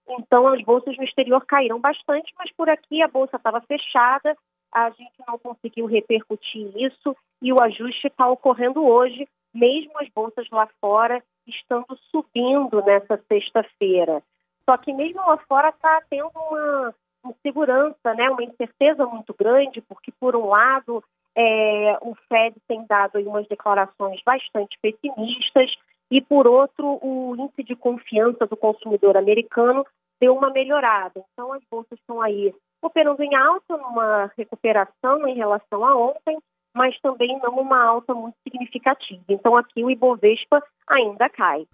então 0.08 0.46
as 0.48 0.62
bolsas 0.62 0.96
no 0.96 1.04
exterior 1.04 1.44
caíram 1.44 1.80
bastante, 1.80 2.32
mas 2.38 2.50
por 2.52 2.68
aqui 2.68 3.02
a 3.02 3.08
bolsa 3.08 3.36
estava 3.36 3.60
fechada, 3.60 4.36
a 4.72 4.90
gente 4.90 5.12
não 5.26 5.38
conseguiu 5.38 5.86
repercutir 5.86 6.70
isso 6.76 7.16
e 7.40 7.52
o 7.52 7.62
ajuste 7.62 8.06
está 8.06 8.28
ocorrendo 8.28 8.84
hoje, 8.84 9.26
mesmo 9.54 9.92
as 9.98 10.08
bolsas 10.10 10.46
lá 10.50 10.68
fora 10.80 11.22
estando 11.46 11.98
subindo 12.10 12.82
nessa 12.84 13.18
sexta-feira. 13.28 14.22
Só 14.64 14.76
que 14.76 14.92
mesmo 14.92 15.20
lá 15.20 15.38
fora 15.48 15.70
está 15.70 16.02
tendo 16.10 16.30
uma 16.34 16.94
insegurança, 17.24 18.14
né, 18.14 18.28
uma 18.30 18.42
incerteza 18.42 19.06
muito 19.06 19.34
grande, 19.34 19.80
porque 19.80 20.12
por 20.20 20.36
um 20.36 20.46
lado 20.46 21.02
é, 21.40 21.97
o 22.00 22.16
Fed 22.28 22.57
tem 22.66 22.85
dado 22.87 23.21
umas 23.21 23.47
declarações 23.47 24.21
bastante 24.25 24.76
pessimistas 24.83 25.73
e, 26.11 26.21
por 26.21 26.49
outro, 26.49 26.99
o 27.00 27.37
índice 27.38 27.62
de 27.62 27.76
confiança 27.76 28.45
do 28.45 28.57
consumidor 28.57 29.16
americano 29.16 29.87
deu 30.21 30.35
uma 30.35 30.50
melhorada. 30.50 31.23
Então, 31.33 31.52
as 31.52 31.62
bolsas 31.71 31.97
estão 31.97 32.21
aí 32.21 32.52
operando 32.83 33.23
em 33.23 33.37
alta, 33.37 33.76
numa 33.76 34.33
recuperação 34.37 35.28
em 35.28 35.37
relação 35.37 35.85
a 35.85 35.97
ontem, 35.97 36.37
mas 36.75 36.99
também 37.00 37.38
não 37.40 37.57
uma 37.61 37.85
alta 37.85 38.12
muito 38.12 38.37
significativa. 38.42 39.23
Então, 39.28 39.57
aqui 39.57 39.85
o 39.85 39.90
Ibovespa 39.90 40.61
ainda 40.88 41.28
cai. 41.28 41.68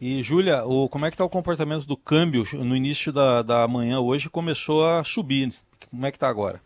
E, 0.00 0.22
Júlia, 0.22 0.62
como 0.90 1.04
é 1.04 1.10
que 1.10 1.14
está 1.14 1.24
o 1.24 1.30
comportamento 1.30 1.86
do 1.86 1.96
câmbio 1.96 2.42
no 2.54 2.74
início 2.74 3.12
da, 3.12 3.42
da 3.42 3.68
manhã 3.68 4.00
hoje? 4.00 4.30
Começou 4.30 4.86
a 4.86 5.04
subir. 5.04 5.50
Como 5.90 6.06
é 6.06 6.10
que 6.10 6.16
está 6.16 6.28
agora? 6.28 6.60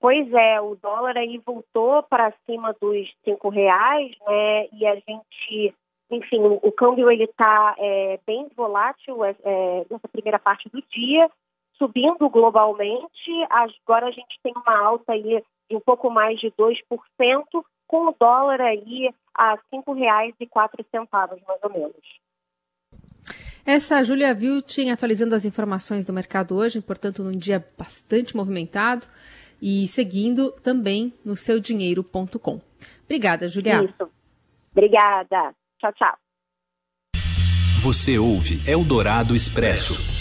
Pois 0.00 0.30
é, 0.32 0.60
o 0.60 0.76
dólar 0.76 1.16
aí 1.16 1.40
voltou 1.44 2.02
para 2.02 2.32
cima 2.44 2.74
dos 2.80 3.08
cinco 3.24 3.48
reais, 3.48 4.12
né? 4.26 4.68
E 4.72 4.86
a 4.86 4.94
gente, 4.94 5.74
enfim, 6.10 6.38
o, 6.40 6.72
câmbio 6.72 7.10
ele 7.10 7.24
está 7.24 7.74
é, 7.78 8.20
bem 8.26 8.46
volátil 8.54 9.24
é, 9.24 9.34
é, 9.42 9.86
nessa 9.90 10.06
primeira 10.08 10.38
parte 10.38 10.68
do 10.68 10.82
dia, 10.82 11.30
subindo 11.78 12.28
globalmente. 12.28 13.30
Agora 13.48 14.06
a 14.06 14.10
gente 14.10 14.38
tem 14.42 14.52
uma 14.54 14.78
alta 14.78 15.12
aí 15.12 15.42
de 15.68 15.76
um 15.76 15.80
pouco 15.80 16.10
mais 16.10 16.38
de 16.38 16.50
2%, 16.52 16.76
com 17.88 18.08
o 18.08 18.14
dólar 18.18 18.60
aí 18.60 19.10
a 19.34 19.54
R$ 19.54 19.60
5,04, 19.72 21.10
mais 21.10 21.62
ou 21.62 21.70
menos. 21.70 22.26
Essa 23.64 23.96
a 23.96 24.02
Júlia 24.04 24.32
Viltin 24.32 24.90
atualizando 24.90 25.34
as 25.34 25.44
informações 25.44 26.04
do 26.04 26.12
mercado 26.12 26.54
hoje, 26.54 26.80
portanto, 26.80 27.24
num 27.24 27.32
dia 27.32 27.64
bastante 27.76 28.36
movimentado 28.36 29.08
e 29.60 29.86
seguindo 29.88 30.50
também 30.50 31.12
no 31.24 31.36
seudinheiro.com. 31.36 32.60
Obrigada, 33.04 33.48
Julia. 33.48 33.82
Isso. 33.84 34.10
Obrigada. 34.72 35.54
Tchau, 35.78 35.92
tchau. 35.92 36.18
Você 37.82 38.18
ouve 38.18 38.58
Eldorado 38.68 39.34
Expresso. 39.34 40.15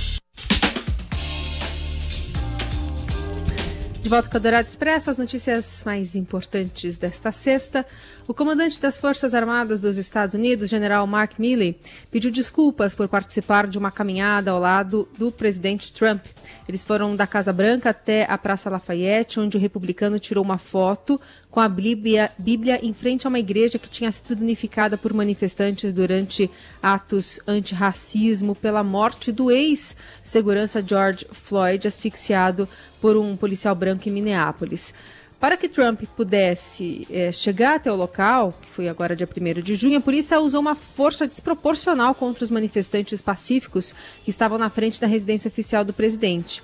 De 4.06 4.10
volta 4.10 4.30
com 4.30 4.38
o 4.38 4.40
Dourado 4.40 4.68
Expresso, 4.68 5.10
as 5.10 5.18
notícias 5.18 5.82
mais 5.84 6.16
importantes 6.16 6.96
desta 6.96 7.32
sexta. 7.32 7.84
O 8.28 8.36
comandante 8.36 8.80
das 8.80 9.00
Forças 9.00 9.34
Armadas 9.34 9.82
dos 9.82 9.98
Estados 9.98 10.36
Unidos, 10.36 10.70
general 10.70 11.08
Mark 11.08 11.40
Milley, 11.40 11.76
pediu 12.12 12.30
desculpas 12.30 12.94
por 12.94 13.08
participar 13.08 13.66
de 13.66 13.80
uma 13.80 13.92
caminhada 13.92 14.52
ao 14.52 14.60
lado 14.60 15.10
do 15.18 15.32
presidente 15.32 15.92
Trump. 15.92 16.24
Eles 16.70 16.84
foram 16.84 17.16
da 17.16 17.26
Casa 17.26 17.52
Branca 17.52 17.90
até 17.90 18.28
a 18.30 18.38
Praça 18.38 18.70
Lafayette, 18.70 19.40
onde 19.40 19.58
o 19.58 19.60
republicano 19.60 20.20
tirou 20.20 20.44
uma 20.44 20.60
foto 20.60 21.20
com 21.56 21.62
a 21.62 21.70
Bíblia, 21.70 22.32
Bíblia 22.38 22.86
em 22.86 22.94
frente 22.94 23.26
a 23.26 23.30
uma 23.30 23.40
igreja 23.40 23.80
que 23.80 23.88
tinha 23.88 24.12
sido 24.12 24.36
danificada 24.36 24.98
por 24.98 25.14
manifestantes 25.14 25.94
durante 25.94 26.52
atos 26.84 27.40
antirracismo 27.48 28.54
pela 28.54 28.84
morte 28.84 29.32
do 29.32 29.50
ex-segurança 29.50 30.86
George 30.86 31.26
Floyd, 31.32 31.88
asfixiado 31.88 32.68
por 33.00 33.16
um 33.16 33.38
policial 33.38 33.74
branco 33.74 34.10
em 34.10 34.12
Minneapolis. 34.12 34.94
Para 35.40 35.56
que 35.56 35.70
Trump 35.70 36.02
pudesse 36.18 37.08
é, 37.10 37.32
chegar 37.32 37.76
até 37.76 37.90
o 37.90 37.96
local, 37.96 38.54
que 38.62 38.68
foi 38.72 38.90
agora 38.90 39.16
dia 39.16 39.26
1 39.26 39.62
de 39.62 39.76
junho, 39.76 39.98
a 39.98 40.02
polícia 40.02 40.38
usou 40.42 40.60
uma 40.60 40.76
força 40.76 41.26
desproporcional 41.26 42.14
contra 42.14 42.44
os 42.44 42.52
manifestantes 42.52 43.22
pacíficos 43.22 43.96
que 44.26 44.30
estavam 44.30 44.58
na 44.58 44.70
frente 44.70 45.00
da 45.00 45.08
residência 45.08 45.48
oficial 45.48 45.86
do 45.86 45.94
presidente. 45.94 46.62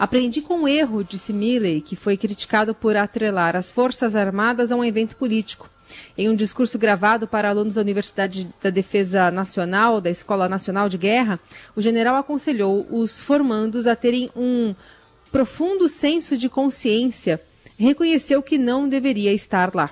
Aprendi 0.00 0.40
com 0.40 0.60
um 0.60 0.66
erro, 0.66 1.04
disse 1.04 1.30
Milley, 1.30 1.82
que 1.82 1.94
foi 1.94 2.16
criticado 2.16 2.74
por 2.74 2.96
atrelar 2.96 3.54
as 3.54 3.70
Forças 3.70 4.16
Armadas 4.16 4.72
a 4.72 4.76
um 4.76 4.82
evento 4.82 5.14
político. 5.14 5.68
Em 6.16 6.26
um 6.26 6.34
discurso 6.34 6.78
gravado 6.78 7.28
para 7.28 7.50
alunos 7.50 7.74
da 7.74 7.82
Universidade 7.82 8.48
da 8.62 8.70
Defesa 8.70 9.30
Nacional, 9.30 10.00
da 10.00 10.08
Escola 10.08 10.48
Nacional 10.48 10.88
de 10.88 10.96
Guerra, 10.96 11.38
o 11.76 11.82
general 11.82 12.16
aconselhou 12.16 12.86
os 12.90 13.20
formandos 13.20 13.86
a 13.86 13.94
terem 13.94 14.30
um 14.34 14.74
profundo 15.30 15.86
senso 15.86 16.34
de 16.34 16.48
consciência. 16.48 17.38
Reconheceu 17.78 18.42
que 18.42 18.56
não 18.56 18.88
deveria 18.88 19.34
estar 19.34 19.74
lá. 19.74 19.90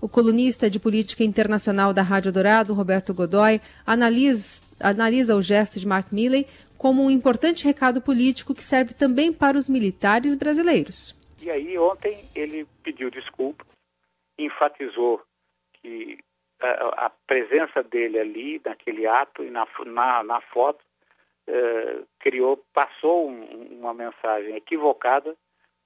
O 0.00 0.08
colunista 0.08 0.70
de 0.70 0.80
política 0.80 1.24
internacional 1.24 1.92
da 1.92 2.00
Rádio 2.00 2.32
Dourado, 2.32 2.72
Roberto 2.72 3.12
Godoy, 3.12 3.60
analisa, 3.84 4.62
analisa 4.80 5.36
o 5.36 5.42
gesto 5.42 5.78
de 5.78 5.86
Mark 5.86 6.06
Milley 6.10 6.46
como 6.82 7.04
um 7.04 7.10
importante 7.10 7.64
recado 7.64 8.02
político 8.02 8.52
que 8.52 8.64
serve 8.64 8.92
também 8.92 9.32
para 9.32 9.56
os 9.56 9.68
militares 9.68 10.34
brasileiros. 10.34 11.14
E 11.40 11.48
aí, 11.48 11.78
ontem, 11.78 12.18
ele 12.34 12.66
pediu 12.82 13.08
desculpa, 13.08 13.64
enfatizou 14.36 15.22
que 15.74 16.18
a, 16.60 17.06
a 17.06 17.10
presença 17.24 17.84
dele 17.84 18.18
ali, 18.18 18.60
naquele 18.64 19.06
ato 19.06 19.44
e 19.44 19.50
na, 19.50 19.64
na, 19.86 20.24
na 20.24 20.40
foto, 20.40 20.84
eh, 21.46 22.00
criou, 22.18 22.56
passou 22.74 23.30
um, 23.30 23.78
uma 23.78 23.94
mensagem 23.94 24.56
equivocada 24.56 25.36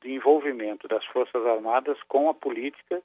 de 0.02 0.12
envolvimento 0.12 0.88
das 0.88 1.04
Forças 1.06 1.44
Armadas 1.44 1.98
com 2.08 2.30
a 2.30 2.34
política 2.34 3.02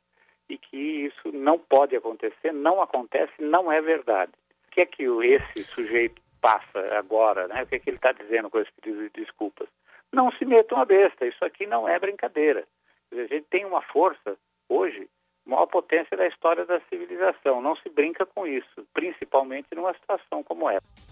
e 0.47 0.57
que 0.57 0.77
isso 0.77 1.31
não 1.33 1.59
pode 1.59 1.93
acontecer, 1.93 2.53
não 2.53 2.81
acontece, 2.81 3.33
não 3.39 3.69
é 3.69 3.81
verdade. 3.81 4.31
O 4.67 4.71
que 4.71 4.81
é 4.81 4.85
que 4.85 5.03
esse 5.03 5.63
sujeito 5.73 6.21
passa 6.41 6.79
agora, 6.97 7.47
né? 7.47 7.63
O 7.63 7.67
que, 7.67 7.75
é 7.75 7.79
que 7.79 7.89
ele 7.89 7.97
está 7.97 8.11
dizendo 8.11 8.49
com 8.49 8.59
esse 8.59 8.71
pedido 8.73 9.03
de 9.03 9.09
desculpas? 9.21 9.69
Não 10.11 10.31
se 10.31 10.43
metam 10.43 10.79
a 10.79 10.85
besta, 10.85 11.25
isso 11.25 11.45
aqui 11.45 11.65
não 11.65 11.87
é 11.87 11.97
brincadeira. 11.99 12.65
A 13.11 13.27
gente 13.27 13.45
tem 13.49 13.63
uma 13.63 13.81
força 13.81 14.35
hoje, 14.67 15.07
maior 15.45 15.67
potência 15.67 16.17
da 16.17 16.27
história 16.27 16.65
da 16.65 16.79
civilização. 16.89 17.61
Não 17.61 17.75
se 17.75 17.89
brinca 17.89 18.25
com 18.25 18.47
isso, 18.47 18.87
principalmente 18.93 19.67
numa 19.75 19.93
situação 19.93 20.43
como 20.43 20.69
essa. 20.69 21.10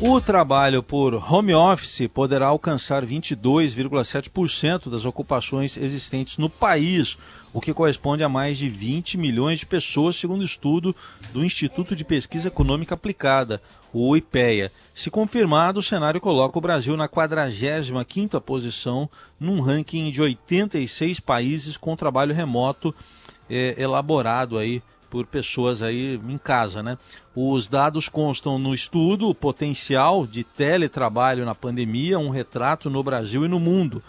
O 0.00 0.20
trabalho 0.20 0.82
por 0.82 1.14
home 1.14 1.54
office 1.54 2.08
poderá 2.12 2.46
alcançar 2.46 3.06
22,7% 3.06 4.90
das 4.90 5.04
ocupações 5.04 5.76
existentes 5.76 6.36
no 6.36 6.50
país, 6.50 7.16
o 7.52 7.60
que 7.60 7.72
corresponde 7.72 8.24
a 8.24 8.28
mais 8.28 8.58
de 8.58 8.68
20 8.68 9.16
milhões 9.16 9.60
de 9.60 9.66
pessoas, 9.66 10.16
segundo 10.16 10.44
estudo 10.44 10.94
do 11.32 11.44
Instituto 11.44 11.94
de 11.94 12.04
Pesquisa 12.04 12.48
Econômica 12.48 12.96
Aplicada, 12.96 13.62
o 13.92 14.16
IPEA. 14.16 14.72
Se 14.92 15.10
confirmado, 15.10 15.78
o 15.78 15.82
cenário 15.82 16.20
coloca 16.20 16.58
o 16.58 16.62
Brasil 16.62 16.96
na 16.96 17.08
45ª 17.08 18.40
posição 18.40 19.08
num 19.38 19.60
ranking 19.60 20.10
de 20.10 20.20
86 20.20 21.20
países 21.20 21.76
com 21.76 21.94
trabalho 21.94 22.34
remoto 22.34 22.92
é, 23.48 23.76
elaborado 23.78 24.58
aí 24.58 24.82
por 25.14 25.26
pessoas 25.26 25.80
aí 25.80 26.20
em 26.28 26.36
casa, 26.36 26.82
né? 26.82 26.98
Os 27.36 27.68
dados 27.68 28.08
constam 28.08 28.58
no 28.58 28.74
estudo 28.74 29.28
o 29.28 29.34
potencial 29.34 30.26
de 30.26 30.42
teletrabalho 30.42 31.44
na 31.44 31.54
pandemia, 31.54 32.18
um 32.18 32.30
retrato 32.30 32.90
no 32.90 33.00
Brasil 33.00 33.44
e 33.44 33.48
no 33.48 33.60
mundo. 33.60 34.02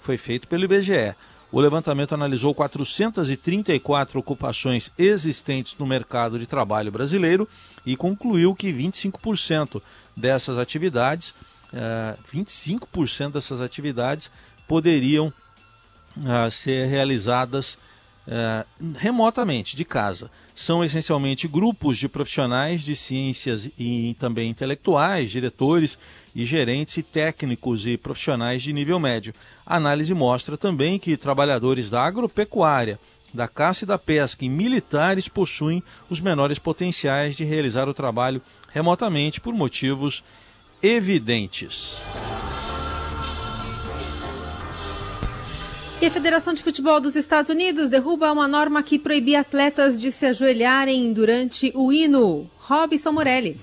Foi 0.00 0.16
feito 0.16 0.48
pelo 0.48 0.64
IBGE. 0.64 1.14
O 1.52 1.60
levantamento 1.60 2.14
analisou 2.14 2.54
434 2.54 4.18
ocupações 4.18 4.90
existentes 4.96 5.76
no 5.78 5.86
mercado 5.86 6.38
de 6.38 6.46
trabalho 6.46 6.90
brasileiro 6.90 7.46
e 7.84 7.94
concluiu 7.94 8.54
que 8.54 8.72
25% 8.72 9.82
dessas 10.16 10.56
atividades, 10.56 11.28
uh, 11.28 11.34
eh, 11.74 12.16
25% 12.34 13.32
dessas 13.32 13.60
atividades 13.60 14.30
poderiam 14.66 15.30
uh, 16.16 16.50
ser 16.50 16.86
realizadas 16.86 17.76
uh, 18.28 18.94
remotamente, 18.96 19.74
de 19.74 19.84
casa. 19.84 20.30
São 20.54 20.84
essencialmente 20.84 21.48
grupos 21.48 21.98
de 21.98 22.08
profissionais 22.08 22.82
de 22.82 22.94
ciências 22.94 23.70
e 23.78 24.14
também 24.18 24.50
intelectuais, 24.50 25.30
diretores 25.30 25.98
e 26.34 26.44
gerentes 26.44 26.96
e 26.98 27.02
técnicos 27.02 27.86
e 27.86 27.96
profissionais 27.96 28.62
de 28.62 28.72
nível 28.72 29.00
médio. 29.00 29.34
A 29.66 29.76
análise 29.76 30.12
mostra 30.14 30.56
também 30.56 30.98
que 30.98 31.16
trabalhadores 31.16 31.90
da 31.90 32.02
agropecuária, 32.02 33.00
da 33.32 33.48
caça 33.48 33.84
e 33.84 33.86
da 33.86 33.98
pesca 33.98 34.44
e 34.44 34.48
militares 34.48 35.28
possuem 35.28 35.82
os 36.08 36.20
menores 36.20 36.58
potenciais 36.58 37.36
de 37.36 37.44
realizar 37.44 37.88
o 37.88 37.94
trabalho 37.94 38.42
remotamente 38.70 39.40
por 39.40 39.54
motivos 39.54 40.22
evidentes. 40.82 42.02
E 46.00 46.06
a 46.06 46.10
Federação 46.12 46.54
de 46.54 46.62
Futebol 46.62 47.00
dos 47.00 47.16
Estados 47.16 47.50
Unidos 47.50 47.90
derruba 47.90 48.30
uma 48.30 48.46
norma 48.46 48.84
que 48.84 49.00
proibia 49.00 49.40
atletas 49.40 50.00
de 50.00 50.12
se 50.12 50.26
ajoelharem 50.26 51.12
durante 51.12 51.72
o 51.74 51.92
hino. 51.92 52.48
Robson 52.60 53.10
Morelli. 53.10 53.60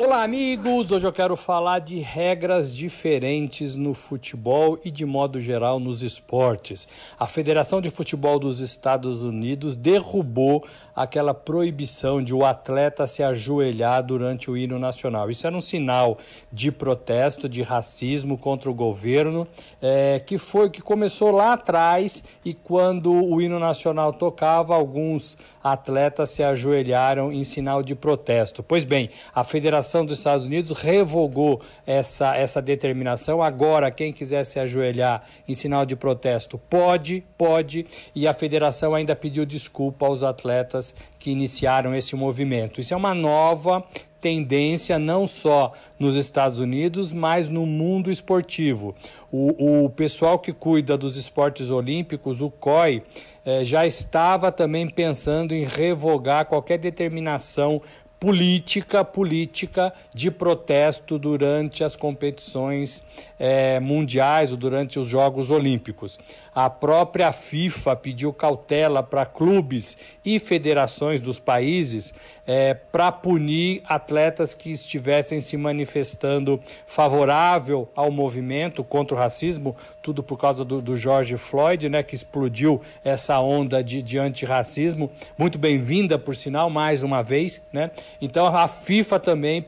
Olá, 0.00 0.22
amigos! 0.22 0.92
Hoje 0.92 1.04
eu 1.04 1.12
quero 1.12 1.34
falar 1.34 1.80
de 1.80 1.98
regras 1.98 2.72
diferentes 2.72 3.74
no 3.74 3.92
futebol 3.92 4.78
e, 4.84 4.92
de 4.92 5.04
modo 5.04 5.40
geral, 5.40 5.80
nos 5.80 6.04
esportes. 6.04 6.86
A 7.18 7.26
Federação 7.26 7.80
de 7.80 7.90
Futebol 7.90 8.38
dos 8.38 8.60
Estados 8.60 9.22
Unidos 9.22 9.74
derrubou 9.74 10.64
aquela 10.94 11.34
proibição 11.34 12.22
de 12.22 12.32
o 12.32 12.44
atleta 12.44 13.08
se 13.08 13.24
ajoelhar 13.24 14.04
durante 14.04 14.48
o 14.48 14.56
hino 14.56 14.78
nacional. 14.78 15.30
Isso 15.30 15.44
era 15.44 15.56
um 15.56 15.60
sinal 15.60 16.16
de 16.52 16.70
protesto, 16.70 17.48
de 17.48 17.62
racismo 17.62 18.38
contra 18.38 18.70
o 18.70 18.74
governo, 18.74 19.48
é, 19.82 20.22
que 20.24 20.38
foi 20.38 20.70
que 20.70 20.80
começou 20.80 21.32
lá 21.32 21.54
atrás 21.54 22.22
e 22.44 22.54
quando 22.54 23.12
o 23.12 23.42
hino 23.42 23.58
nacional 23.58 24.12
tocava, 24.12 24.76
alguns 24.76 25.36
atletas 25.60 26.30
se 26.30 26.42
ajoelharam 26.42 27.32
em 27.32 27.42
sinal 27.42 27.82
de 27.82 27.96
protesto. 27.96 28.62
Pois 28.62 28.84
bem, 28.84 29.10
a 29.34 29.42
Federação 29.42 29.87
dos 30.04 30.18
Estados 30.18 30.44
Unidos 30.44 30.76
revogou 30.76 31.60
essa, 31.86 32.36
essa 32.36 32.60
determinação. 32.60 33.42
Agora, 33.42 33.90
quem 33.90 34.12
quiser 34.12 34.44
se 34.44 34.58
ajoelhar 34.58 35.24
em 35.46 35.54
sinal 35.54 35.86
de 35.86 35.96
protesto 35.96 36.58
pode, 36.58 37.24
pode, 37.36 37.86
e 38.14 38.26
a 38.26 38.34
federação 38.34 38.94
ainda 38.94 39.16
pediu 39.16 39.46
desculpa 39.46 40.06
aos 40.06 40.22
atletas 40.22 40.94
que 41.18 41.30
iniciaram 41.30 41.94
esse 41.94 42.14
movimento. 42.14 42.80
Isso 42.80 42.94
é 42.94 42.96
uma 42.96 43.14
nova 43.14 43.84
tendência 44.20 44.98
não 44.98 45.26
só 45.26 45.72
nos 45.98 46.16
Estados 46.16 46.58
Unidos, 46.58 47.12
mas 47.12 47.48
no 47.48 47.64
mundo 47.64 48.10
esportivo. 48.10 48.94
O, 49.30 49.84
o 49.84 49.90
pessoal 49.90 50.38
que 50.38 50.52
cuida 50.52 50.96
dos 50.96 51.16
esportes 51.16 51.70
olímpicos, 51.70 52.40
o 52.40 52.50
COI, 52.50 53.02
eh, 53.44 53.64
já 53.64 53.86
estava 53.86 54.50
também 54.50 54.88
pensando 54.88 55.54
em 55.54 55.64
revogar 55.64 56.46
qualquer 56.46 56.78
determinação 56.78 57.80
política, 58.20 59.04
política 59.04 59.92
de 60.12 60.30
protesto 60.30 61.18
durante 61.18 61.84
as 61.84 61.94
competições 61.94 63.02
é, 63.38 63.78
mundiais 63.78 64.50
ou 64.50 64.56
durante 64.56 64.98
os 64.98 65.08
Jogos 65.08 65.50
Olímpicos. 65.50 66.18
A 66.54 66.68
própria 66.68 67.30
FIFA 67.30 67.94
pediu 67.94 68.32
cautela 68.32 69.00
para 69.00 69.24
clubes 69.24 69.96
e 70.24 70.40
federações 70.40 71.20
dos 71.20 71.38
países 71.38 72.12
é, 72.44 72.74
para 72.74 73.12
punir 73.12 73.80
atletas 73.84 74.54
que 74.54 74.70
estivessem 74.70 75.38
se 75.38 75.56
manifestando 75.56 76.60
favorável 76.84 77.88
ao 77.94 78.10
movimento 78.10 78.82
contra 78.82 79.14
o 79.14 79.18
racismo, 79.18 79.76
tudo 80.02 80.20
por 80.20 80.36
causa 80.36 80.64
do, 80.64 80.82
do 80.82 80.96
George 80.96 81.36
Floyd, 81.36 81.88
né, 81.88 82.02
que 82.02 82.16
explodiu 82.16 82.80
essa 83.04 83.38
onda 83.38 83.84
de, 83.84 84.02
de 84.02 84.18
antirracismo, 84.18 85.10
muito 85.36 85.58
bem-vinda, 85.58 86.18
por 86.18 86.34
sinal, 86.34 86.68
mais 86.68 87.04
uma 87.04 87.22
vez. 87.22 87.62
Né? 87.72 87.92
Então 88.20 88.46
a 88.46 88.66
FIFA 88.68 89.20
também 89.20 89.64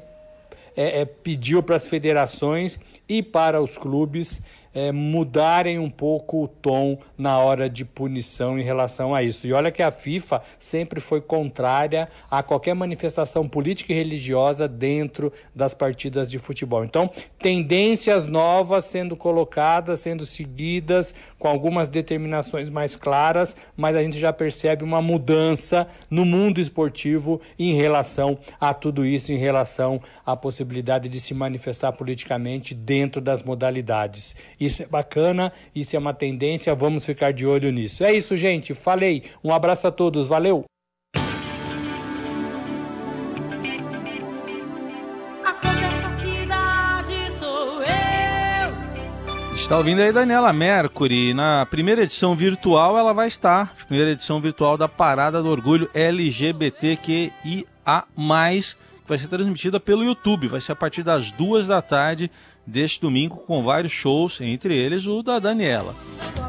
é, 0.77 1.01
é, 1.01 1.05
pediu 1.05 1.63
para 1.63 1.77
as 1.77 1.87
federações 1.87 2.79
e 3.09 3.23
para 3.23 3.61
os 3.61 3.77
clubes 3.77 4.41
é, 4.75 4.93
mudarem 4.93 5.79
um 5.79 5.91
pouco 5.91 6.45
o 6.45 6.49
tom 6.49 6.99
na 7.17 7.39
hora 7.39 7.69
de 7.69 7.85
punição 7.85 8.59
em 8.59 8.63
relação 8.63 9.15
a 9.15 9.23
isso. 9.23 9.47
E 9.47 9.53
olha 9.53 9.71
que 9.71 9.83
a 9.83 9.91
FIFA 9.91 10.43
sempre 10.59 11.01
foi 11.01 11.21
contrária 11.21 12.09
a 12.31 12.43
qualquer 12.43 12.75
manifestação 12.75 13.49
política 13.49 13.93
e 13.93 13.97
religiosa 13.97 14.69
dentro 14.69 15.33
das 15.55 15.75
partidas 15.75 16.31
de 16.31 16.39
futebol. 16.39 16.85
Então, 16.85 17.11
tendências 17.39 18.27
novas 18.27 18.85
sendo 18.85 19.17
colocadas, 19.17 20.01
sendo 20.01 20.25
seguidas, 20.25 21.15
com 21.39 21.49
algumas 21.49 21.89
determinações 21.89 22.69
mais 22.69 22.97
claras, 22.97 23.57
mas 23.77 23.97
a 23.97 24.03
gente 24.03 24.19
já 24.19 24.33
percebe 24.33 24.85
uma 24.85 25.03
mudança 25.03 25.87
no 26.09 26.25
mundo 26.25 26.61
esportivo 26.61 27.41
em 27.59 27.75
relação 27.75 28.39
a 28.61 28.73
tudo 28.73 29.05
isso, 29.05 29.33
em 29.33 29.37
relação 29.37 30.01
à 30.25 30.37
possibilidade 30.37 31.09
de 31.09 31.19
se 31.21 31.35
manifestar 31.35 31.93
politicamente 31.93 32.75
dentro 32.75 33.21
das 33.21 33.43
modalidades. 33.43 34.37
Isso 34.61 34.83
é 34.83 34.87
bacana, 34.87 35.51
isso 35.75 35.97
é 35.97 35.99
uma 35.99 36.13
tendência, 36.13 36.75
vamos 36.75 37.07
ficar 37.07 37.33
de 37.33 37.47
olho 37.47 37.73
nisso. 37.73 38.05
É 38.05 38.13
isso, 38.13 38.37
gente. 38.37 38.75
Falei. 38.75 39.25
Um 39.43 39.55
abraço 39.55 39.87
a 39.87 39.91
todos. 39.91 40.29
Valeu. 40.29 40.65
Está 49.71 49.79
ouvindo 49.79 50.01
aí 50.03 50.13
Daniela 50.13 50.53
Mercury. 50.53 51.33
Na 51.33 51.65
primeira 51.65 52.03
edição 52.03 52.35
virtual, 52.35 52.99
ela 52.99 53.13
vai 53.13 53.29
estar. 53.29 53.73
Primeira 53.87 54.11
edição 54.11 54.41
virtual 54.41 54.77
da 54.77 54.89
Parada 54.89 55.41
do 55.41 55.49
Orgulho 55.49 55.89
LGBTQIA, 55.95 57.31
que 57.39 57.67
vai 59.07 59.19
ser 59.19 59.29
transmitida 59.29 59.79
pelo 59.79 60.03
YouTube. 60.03 60.49
Vai 60.49 60.61
ser 60.61 60.73
a 60.73 60.77
partir 60.77 61.05
das 61.05 61.31
duas 61.31 61.69
da 61.69 61.81
tarde 61.81 62.31
deste 62.71 63.01
domingo 63.01 63.37
com 63.37 63.63
vários 63.63 63.93
shows, 63.93 64.41
entre 64.41 64.77
eles 64.77 65.07
o 65.07 65.23
da 65.23 65.39
Daniela. 65.39 65.95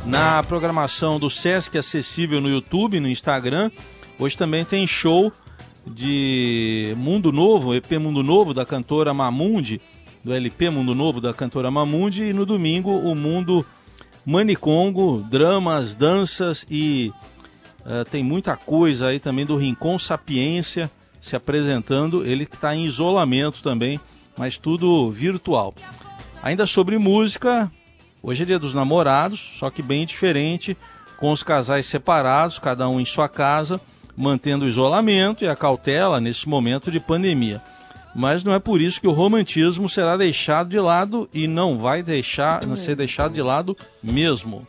Na 0.06 0.42
programação 0.44 1.20
do 1.20 1.30
Sesc 1.30 1.78
acessível 1.78 2.40
no 2.40 2.50
YouTube, 2.50 3.00
no 3.00 3.10
Instagram, 3.10 3.72
hoje 4.20 4.38
também 4.38 4.64
tem 4.64 4.86
show 4.86 5.34
de 5.86 6.94
Mundo 6.98 7.32
Novo, 7.32 7.74
EP 7.74 7.92
Mundo 7.94 8.22
Novo 8.22 8.54
da 8.54 8.66
cantora 8.66 9.14
Mamundi, 9.14 9.82
do 10.24 10.34
LP 10.34 10.70
Mundo 10.70 10.94
Novo 10.94 11.20
da 11.20 11.34
cantora 11.34 11.72
Mamundi 11.72 12.26
e 12.26 12.34
no 12.34 12.46
domingo 12.46 12.92
o 12.92 13.16
Mundo 13.16 13.66
Manicongo, 14.24 15.26
dramas, 15.30 15.96
danças 15.96 16.66
e 16.70 17.12
uh, 17.80 18.06
tem 18.10 18.24
muita 18.24 18.56
coisa 18.56 19.08
aí 19.08 19.20
também 19.20 19.46
do 19.46 19.58
Rincon 19.58 19.98
Sapiência 19.98 20.92
se 21.20 21.36
apresentando, 21.36 22.26
ele 22.26 22.46
que 22.46 22.56
está 22.56 22.76
em 22.76 22.86
isolamento 22.86 23.62
também, 23.62 24.00
mas 24.36 24.58
tudo 24.58 25.12
virtual. 25.12 25.74
Ainda 26.44 26.66
sobre 26.66 26.98
música, 26.98 27.72
hoje 28.22 28.42
é 28.42 28.46
dia 28.48 28.58
dos 28.58 28.74
namorados, 28.74 29.54
só 29.60 29.70
que 29.70 29.84
bem 29.84 30.08
diferente, 30.08 30.76
com 31.18 31.32
os 31.32 31.44
casais 31.44 31.86
separados, 31.86 32.58
cada 32.58 32.90
um 32.90 33.00
em 33.00 33.06
sua 33.06 33.30
casa, 33.30 33.80
mantendo 34.18 34.66
o 34.66 34.68
isolamento 34.68 35.44
e 35.44 35.48
a 35.48 35.56
cautela 35.56 36.20
nesse 36.20 36.50
momento 36.50 36.92
de 36.92 37.00
pandemia. 37.00 37.62
Mas 38.16 38.44
não 38.44 38.56
é 38.56 38.60
por 38.60 38.82
isso 38.82 39.00
que 39.00 39.08
o 39.08 39.12
romantismo 39.12 39.88
será 39.88 40.18
deixado 40.18 40.70
de 40.70 40.80
lado 40.80 41.30
e 41.32 41.46
não 41.48 41.78
vai 41.78 42.02
deixar, 42.02 42.64
ser 42.76 42.96
deixado 42.96 43.34
de 43.34 43.42
lado 43.42 43.78
mesmo. 44.02 44.66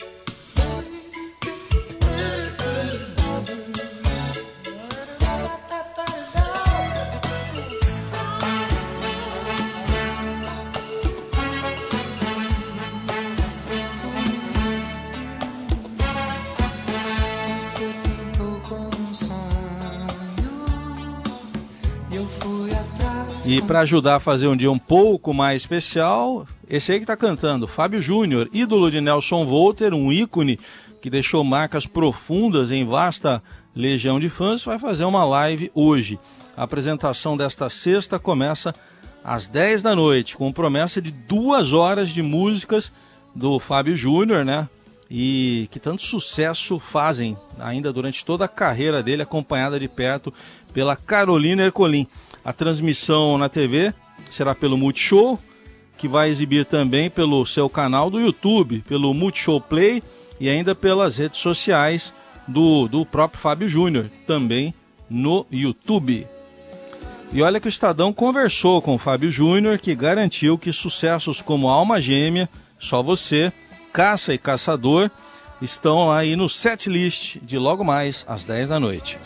E 23.53 23.61
para 23.61 23.81
ajudar 23.81 24.17
a 24.17 24.21
fazer 24.21 24.49
um 24.49 24.57
dia 24.57 24.73
um 24.73 24.79
pouco 24.79 25.35
mais 25.35 25.61
especial, 25.61 26.47
esse 26.67 26.91
aí 26.91 26.97
que 26.99 27.03
está 27.03 27.15
cantando, 27.15 27.69
Fábio 27.69 28.01
Júnior, 28.01 28.49
ídolo 28.51 28.91
de 28.91 28.99
Nelson 28.99 29.45
Volter, 29.45 29.93
um 29.93 30.11
ícone 30.11 30.59
que 31.03 31.11
deixou 31.11 31.45
marcas 31.45 31.87
profundas 31.87 32.73
em 32.73 32.83
vasta 32.87 33.43
legião 33.77 34.19
de 34.19 34.31
fãs, 34.31 34.65
vai 34.65 34.79
fazer 34.79 35.05
uma 35.05 35.23
live 35.27 35.71
hoje. 35.75 36.19
A 36.57 36.63
apresentação 36.63 37.37
desta 37.37 37.69
sexta 37.69 38.19
começa 38.19 38.75
às 39.23 39.49
10 39.49 39.83
da 39.83 39.95
noite, 39.95 40.35
com 40.35 40.51
promessa 40.51 40.99
de 40.99 41.11
duas 41.11 41.75
horas 41.75 42.09
de 42.09 42.23
músicas 42.23 42.91
do 43.35 43.59
Fábio 43.59 43.99
Júnior, 43.99 44.47
né? 44.47 44.67
E 45.11 45.69
que 45.71 45.79
tanto 45.79 46.03
sucesso 46.03 46.79
fazem 46.79 47.37
ainda 47.61 47.93
durante 47.93 48.25
toda 48.25 48.47
a 48.47 48.49
carreira 48.49 49.03
dele, 49.03 49.21
acompanhada 49.21 49.79
de 49.79 49.89
perto 49.89 50.33
pela 50.73 50.97
Carolina 50.97 51.65
Ercolim. 51.65 52.09
A 52.45 52.53
transmissão 52.53 53.39
na 53.39 53.49
TV 53.49 53.95
será 54.31 54.55
pelo 54.55 54.77
Multishow, 54.77 55.39
que 55.97 56.09
vai 56.09 56.29
exibir 56.31 56.65
também 56.65 57.09
pelo 57.09 57.47
seu 57.47 57.69
canal 57.69 58.11
do 58.11 58.21
YouTube, 58.21 58.83
pelo 58.89 59.15
Multishow 59.15 59.61
Play 59.61 60.03
e 60.41 60.49
ainda 60.49 60.75
pelas 60.75 61.19
redes 61.19 61.39
sociais 61.39 62.13
do, 62.49 62.89
do 62.89 63.07
próprio 63.07 63.41
Fábio 63.41 63.69
Júnior, 63.69 64.11
também 64.27 64.75
no 65.09 65.47
YouTube. 65.51 66.27
E 67.33 67.41
olha 67.41 67.61
que 67.61 67.67
o 67.67 67.71
Estadão 67.71 68.13
conversou 68.13 68.83
com 68.83 68.95
o 68.95 68.99
Fábio 68.99 69.31
Júnior, 69.31 69.79
que 69.79 69.95
garantiu 69.95 70.59
que 70.59 70.73
sucessos 70.73 71.41
como 71.41 71.69
Alma 71.69 72.01
Gêmea, 72.01 72.49
Só 72.79 73.03
Você, 73.03 73.53
Caça 73.93 74.35
e 74.35 74.39
Caçador 74.39 75.11
estão 75.61 76.11
aí 76.11 76.35
no 76.35 76.49
set 76.49 76.91
list 76.91 77.39
de 77.43 77.57
logo 77.57 77.85
mais 77.85 78.25
às 78.29 78.45
10 78.45 78.69
da 78.69 78.81
noite. 78.81 79.19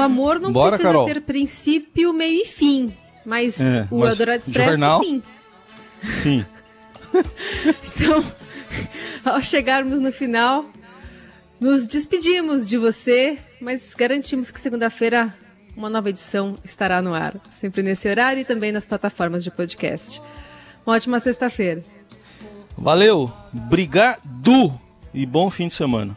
O 0.00 0.04
amor 0.04 0.40
não 0.40 0.52
Bora, 0.52 0.70
precisa 0.70 0.88
Carol. 0.88 1.06
ter 1.06 1.20
princípio, 1.22 2.12
meio 2.12 2.42
e 2.42 2.46
fim. 2.46 2.94
Mas 3.24 3.60
É, 3.60 3.86
o 3.90 3.98
mas 4.00 4.10
Eldorado 4.12 4.40
Expresso, 4.40 4.70
jornal? 4.70 5.02
sim. 5.02 5.22
Sim. 6.22 6.44
Então, 7.94 8.24
ao 9.24 9.42
chegarmos 9.42 10.00
no 10.00 10.12
final, 10.12 10.64
nos 11.60 11.86
despedimos 11.86 12.68
de 12.68 12.78
você, 12.78 13.36
mas 13.60 13.92
garantimos 13.94 14.50
que 14.50 14.60
segunda-feira 14.60 15.34
uma 15.76 15.90
nova 15.90 16.08
edição 16.10 16.54
estará 16.64 17.02
no 17.02 17.12
ar. 17.14 17.34
Sempre 17.52 17.82
nesse 17.82 18.08
horário 18.08 18.40
e 18.40 18.44
também 18.44 18.70
nas 18.72 18.86
plataformas 18.86 19.42
de 19.44 19.50
podcast. 19.50 20.22
Uma 20.86 20.94
ótima 20.96 21.20
sexta-feira. 21.20 21.84
Valeu, 22.78 23.30
obrigado 23.52 24.72
e 25.12 25.26
bom 25.26 25.50
fim 25.50 25.68
de 25.68 25.74
semana. 25.74 26.16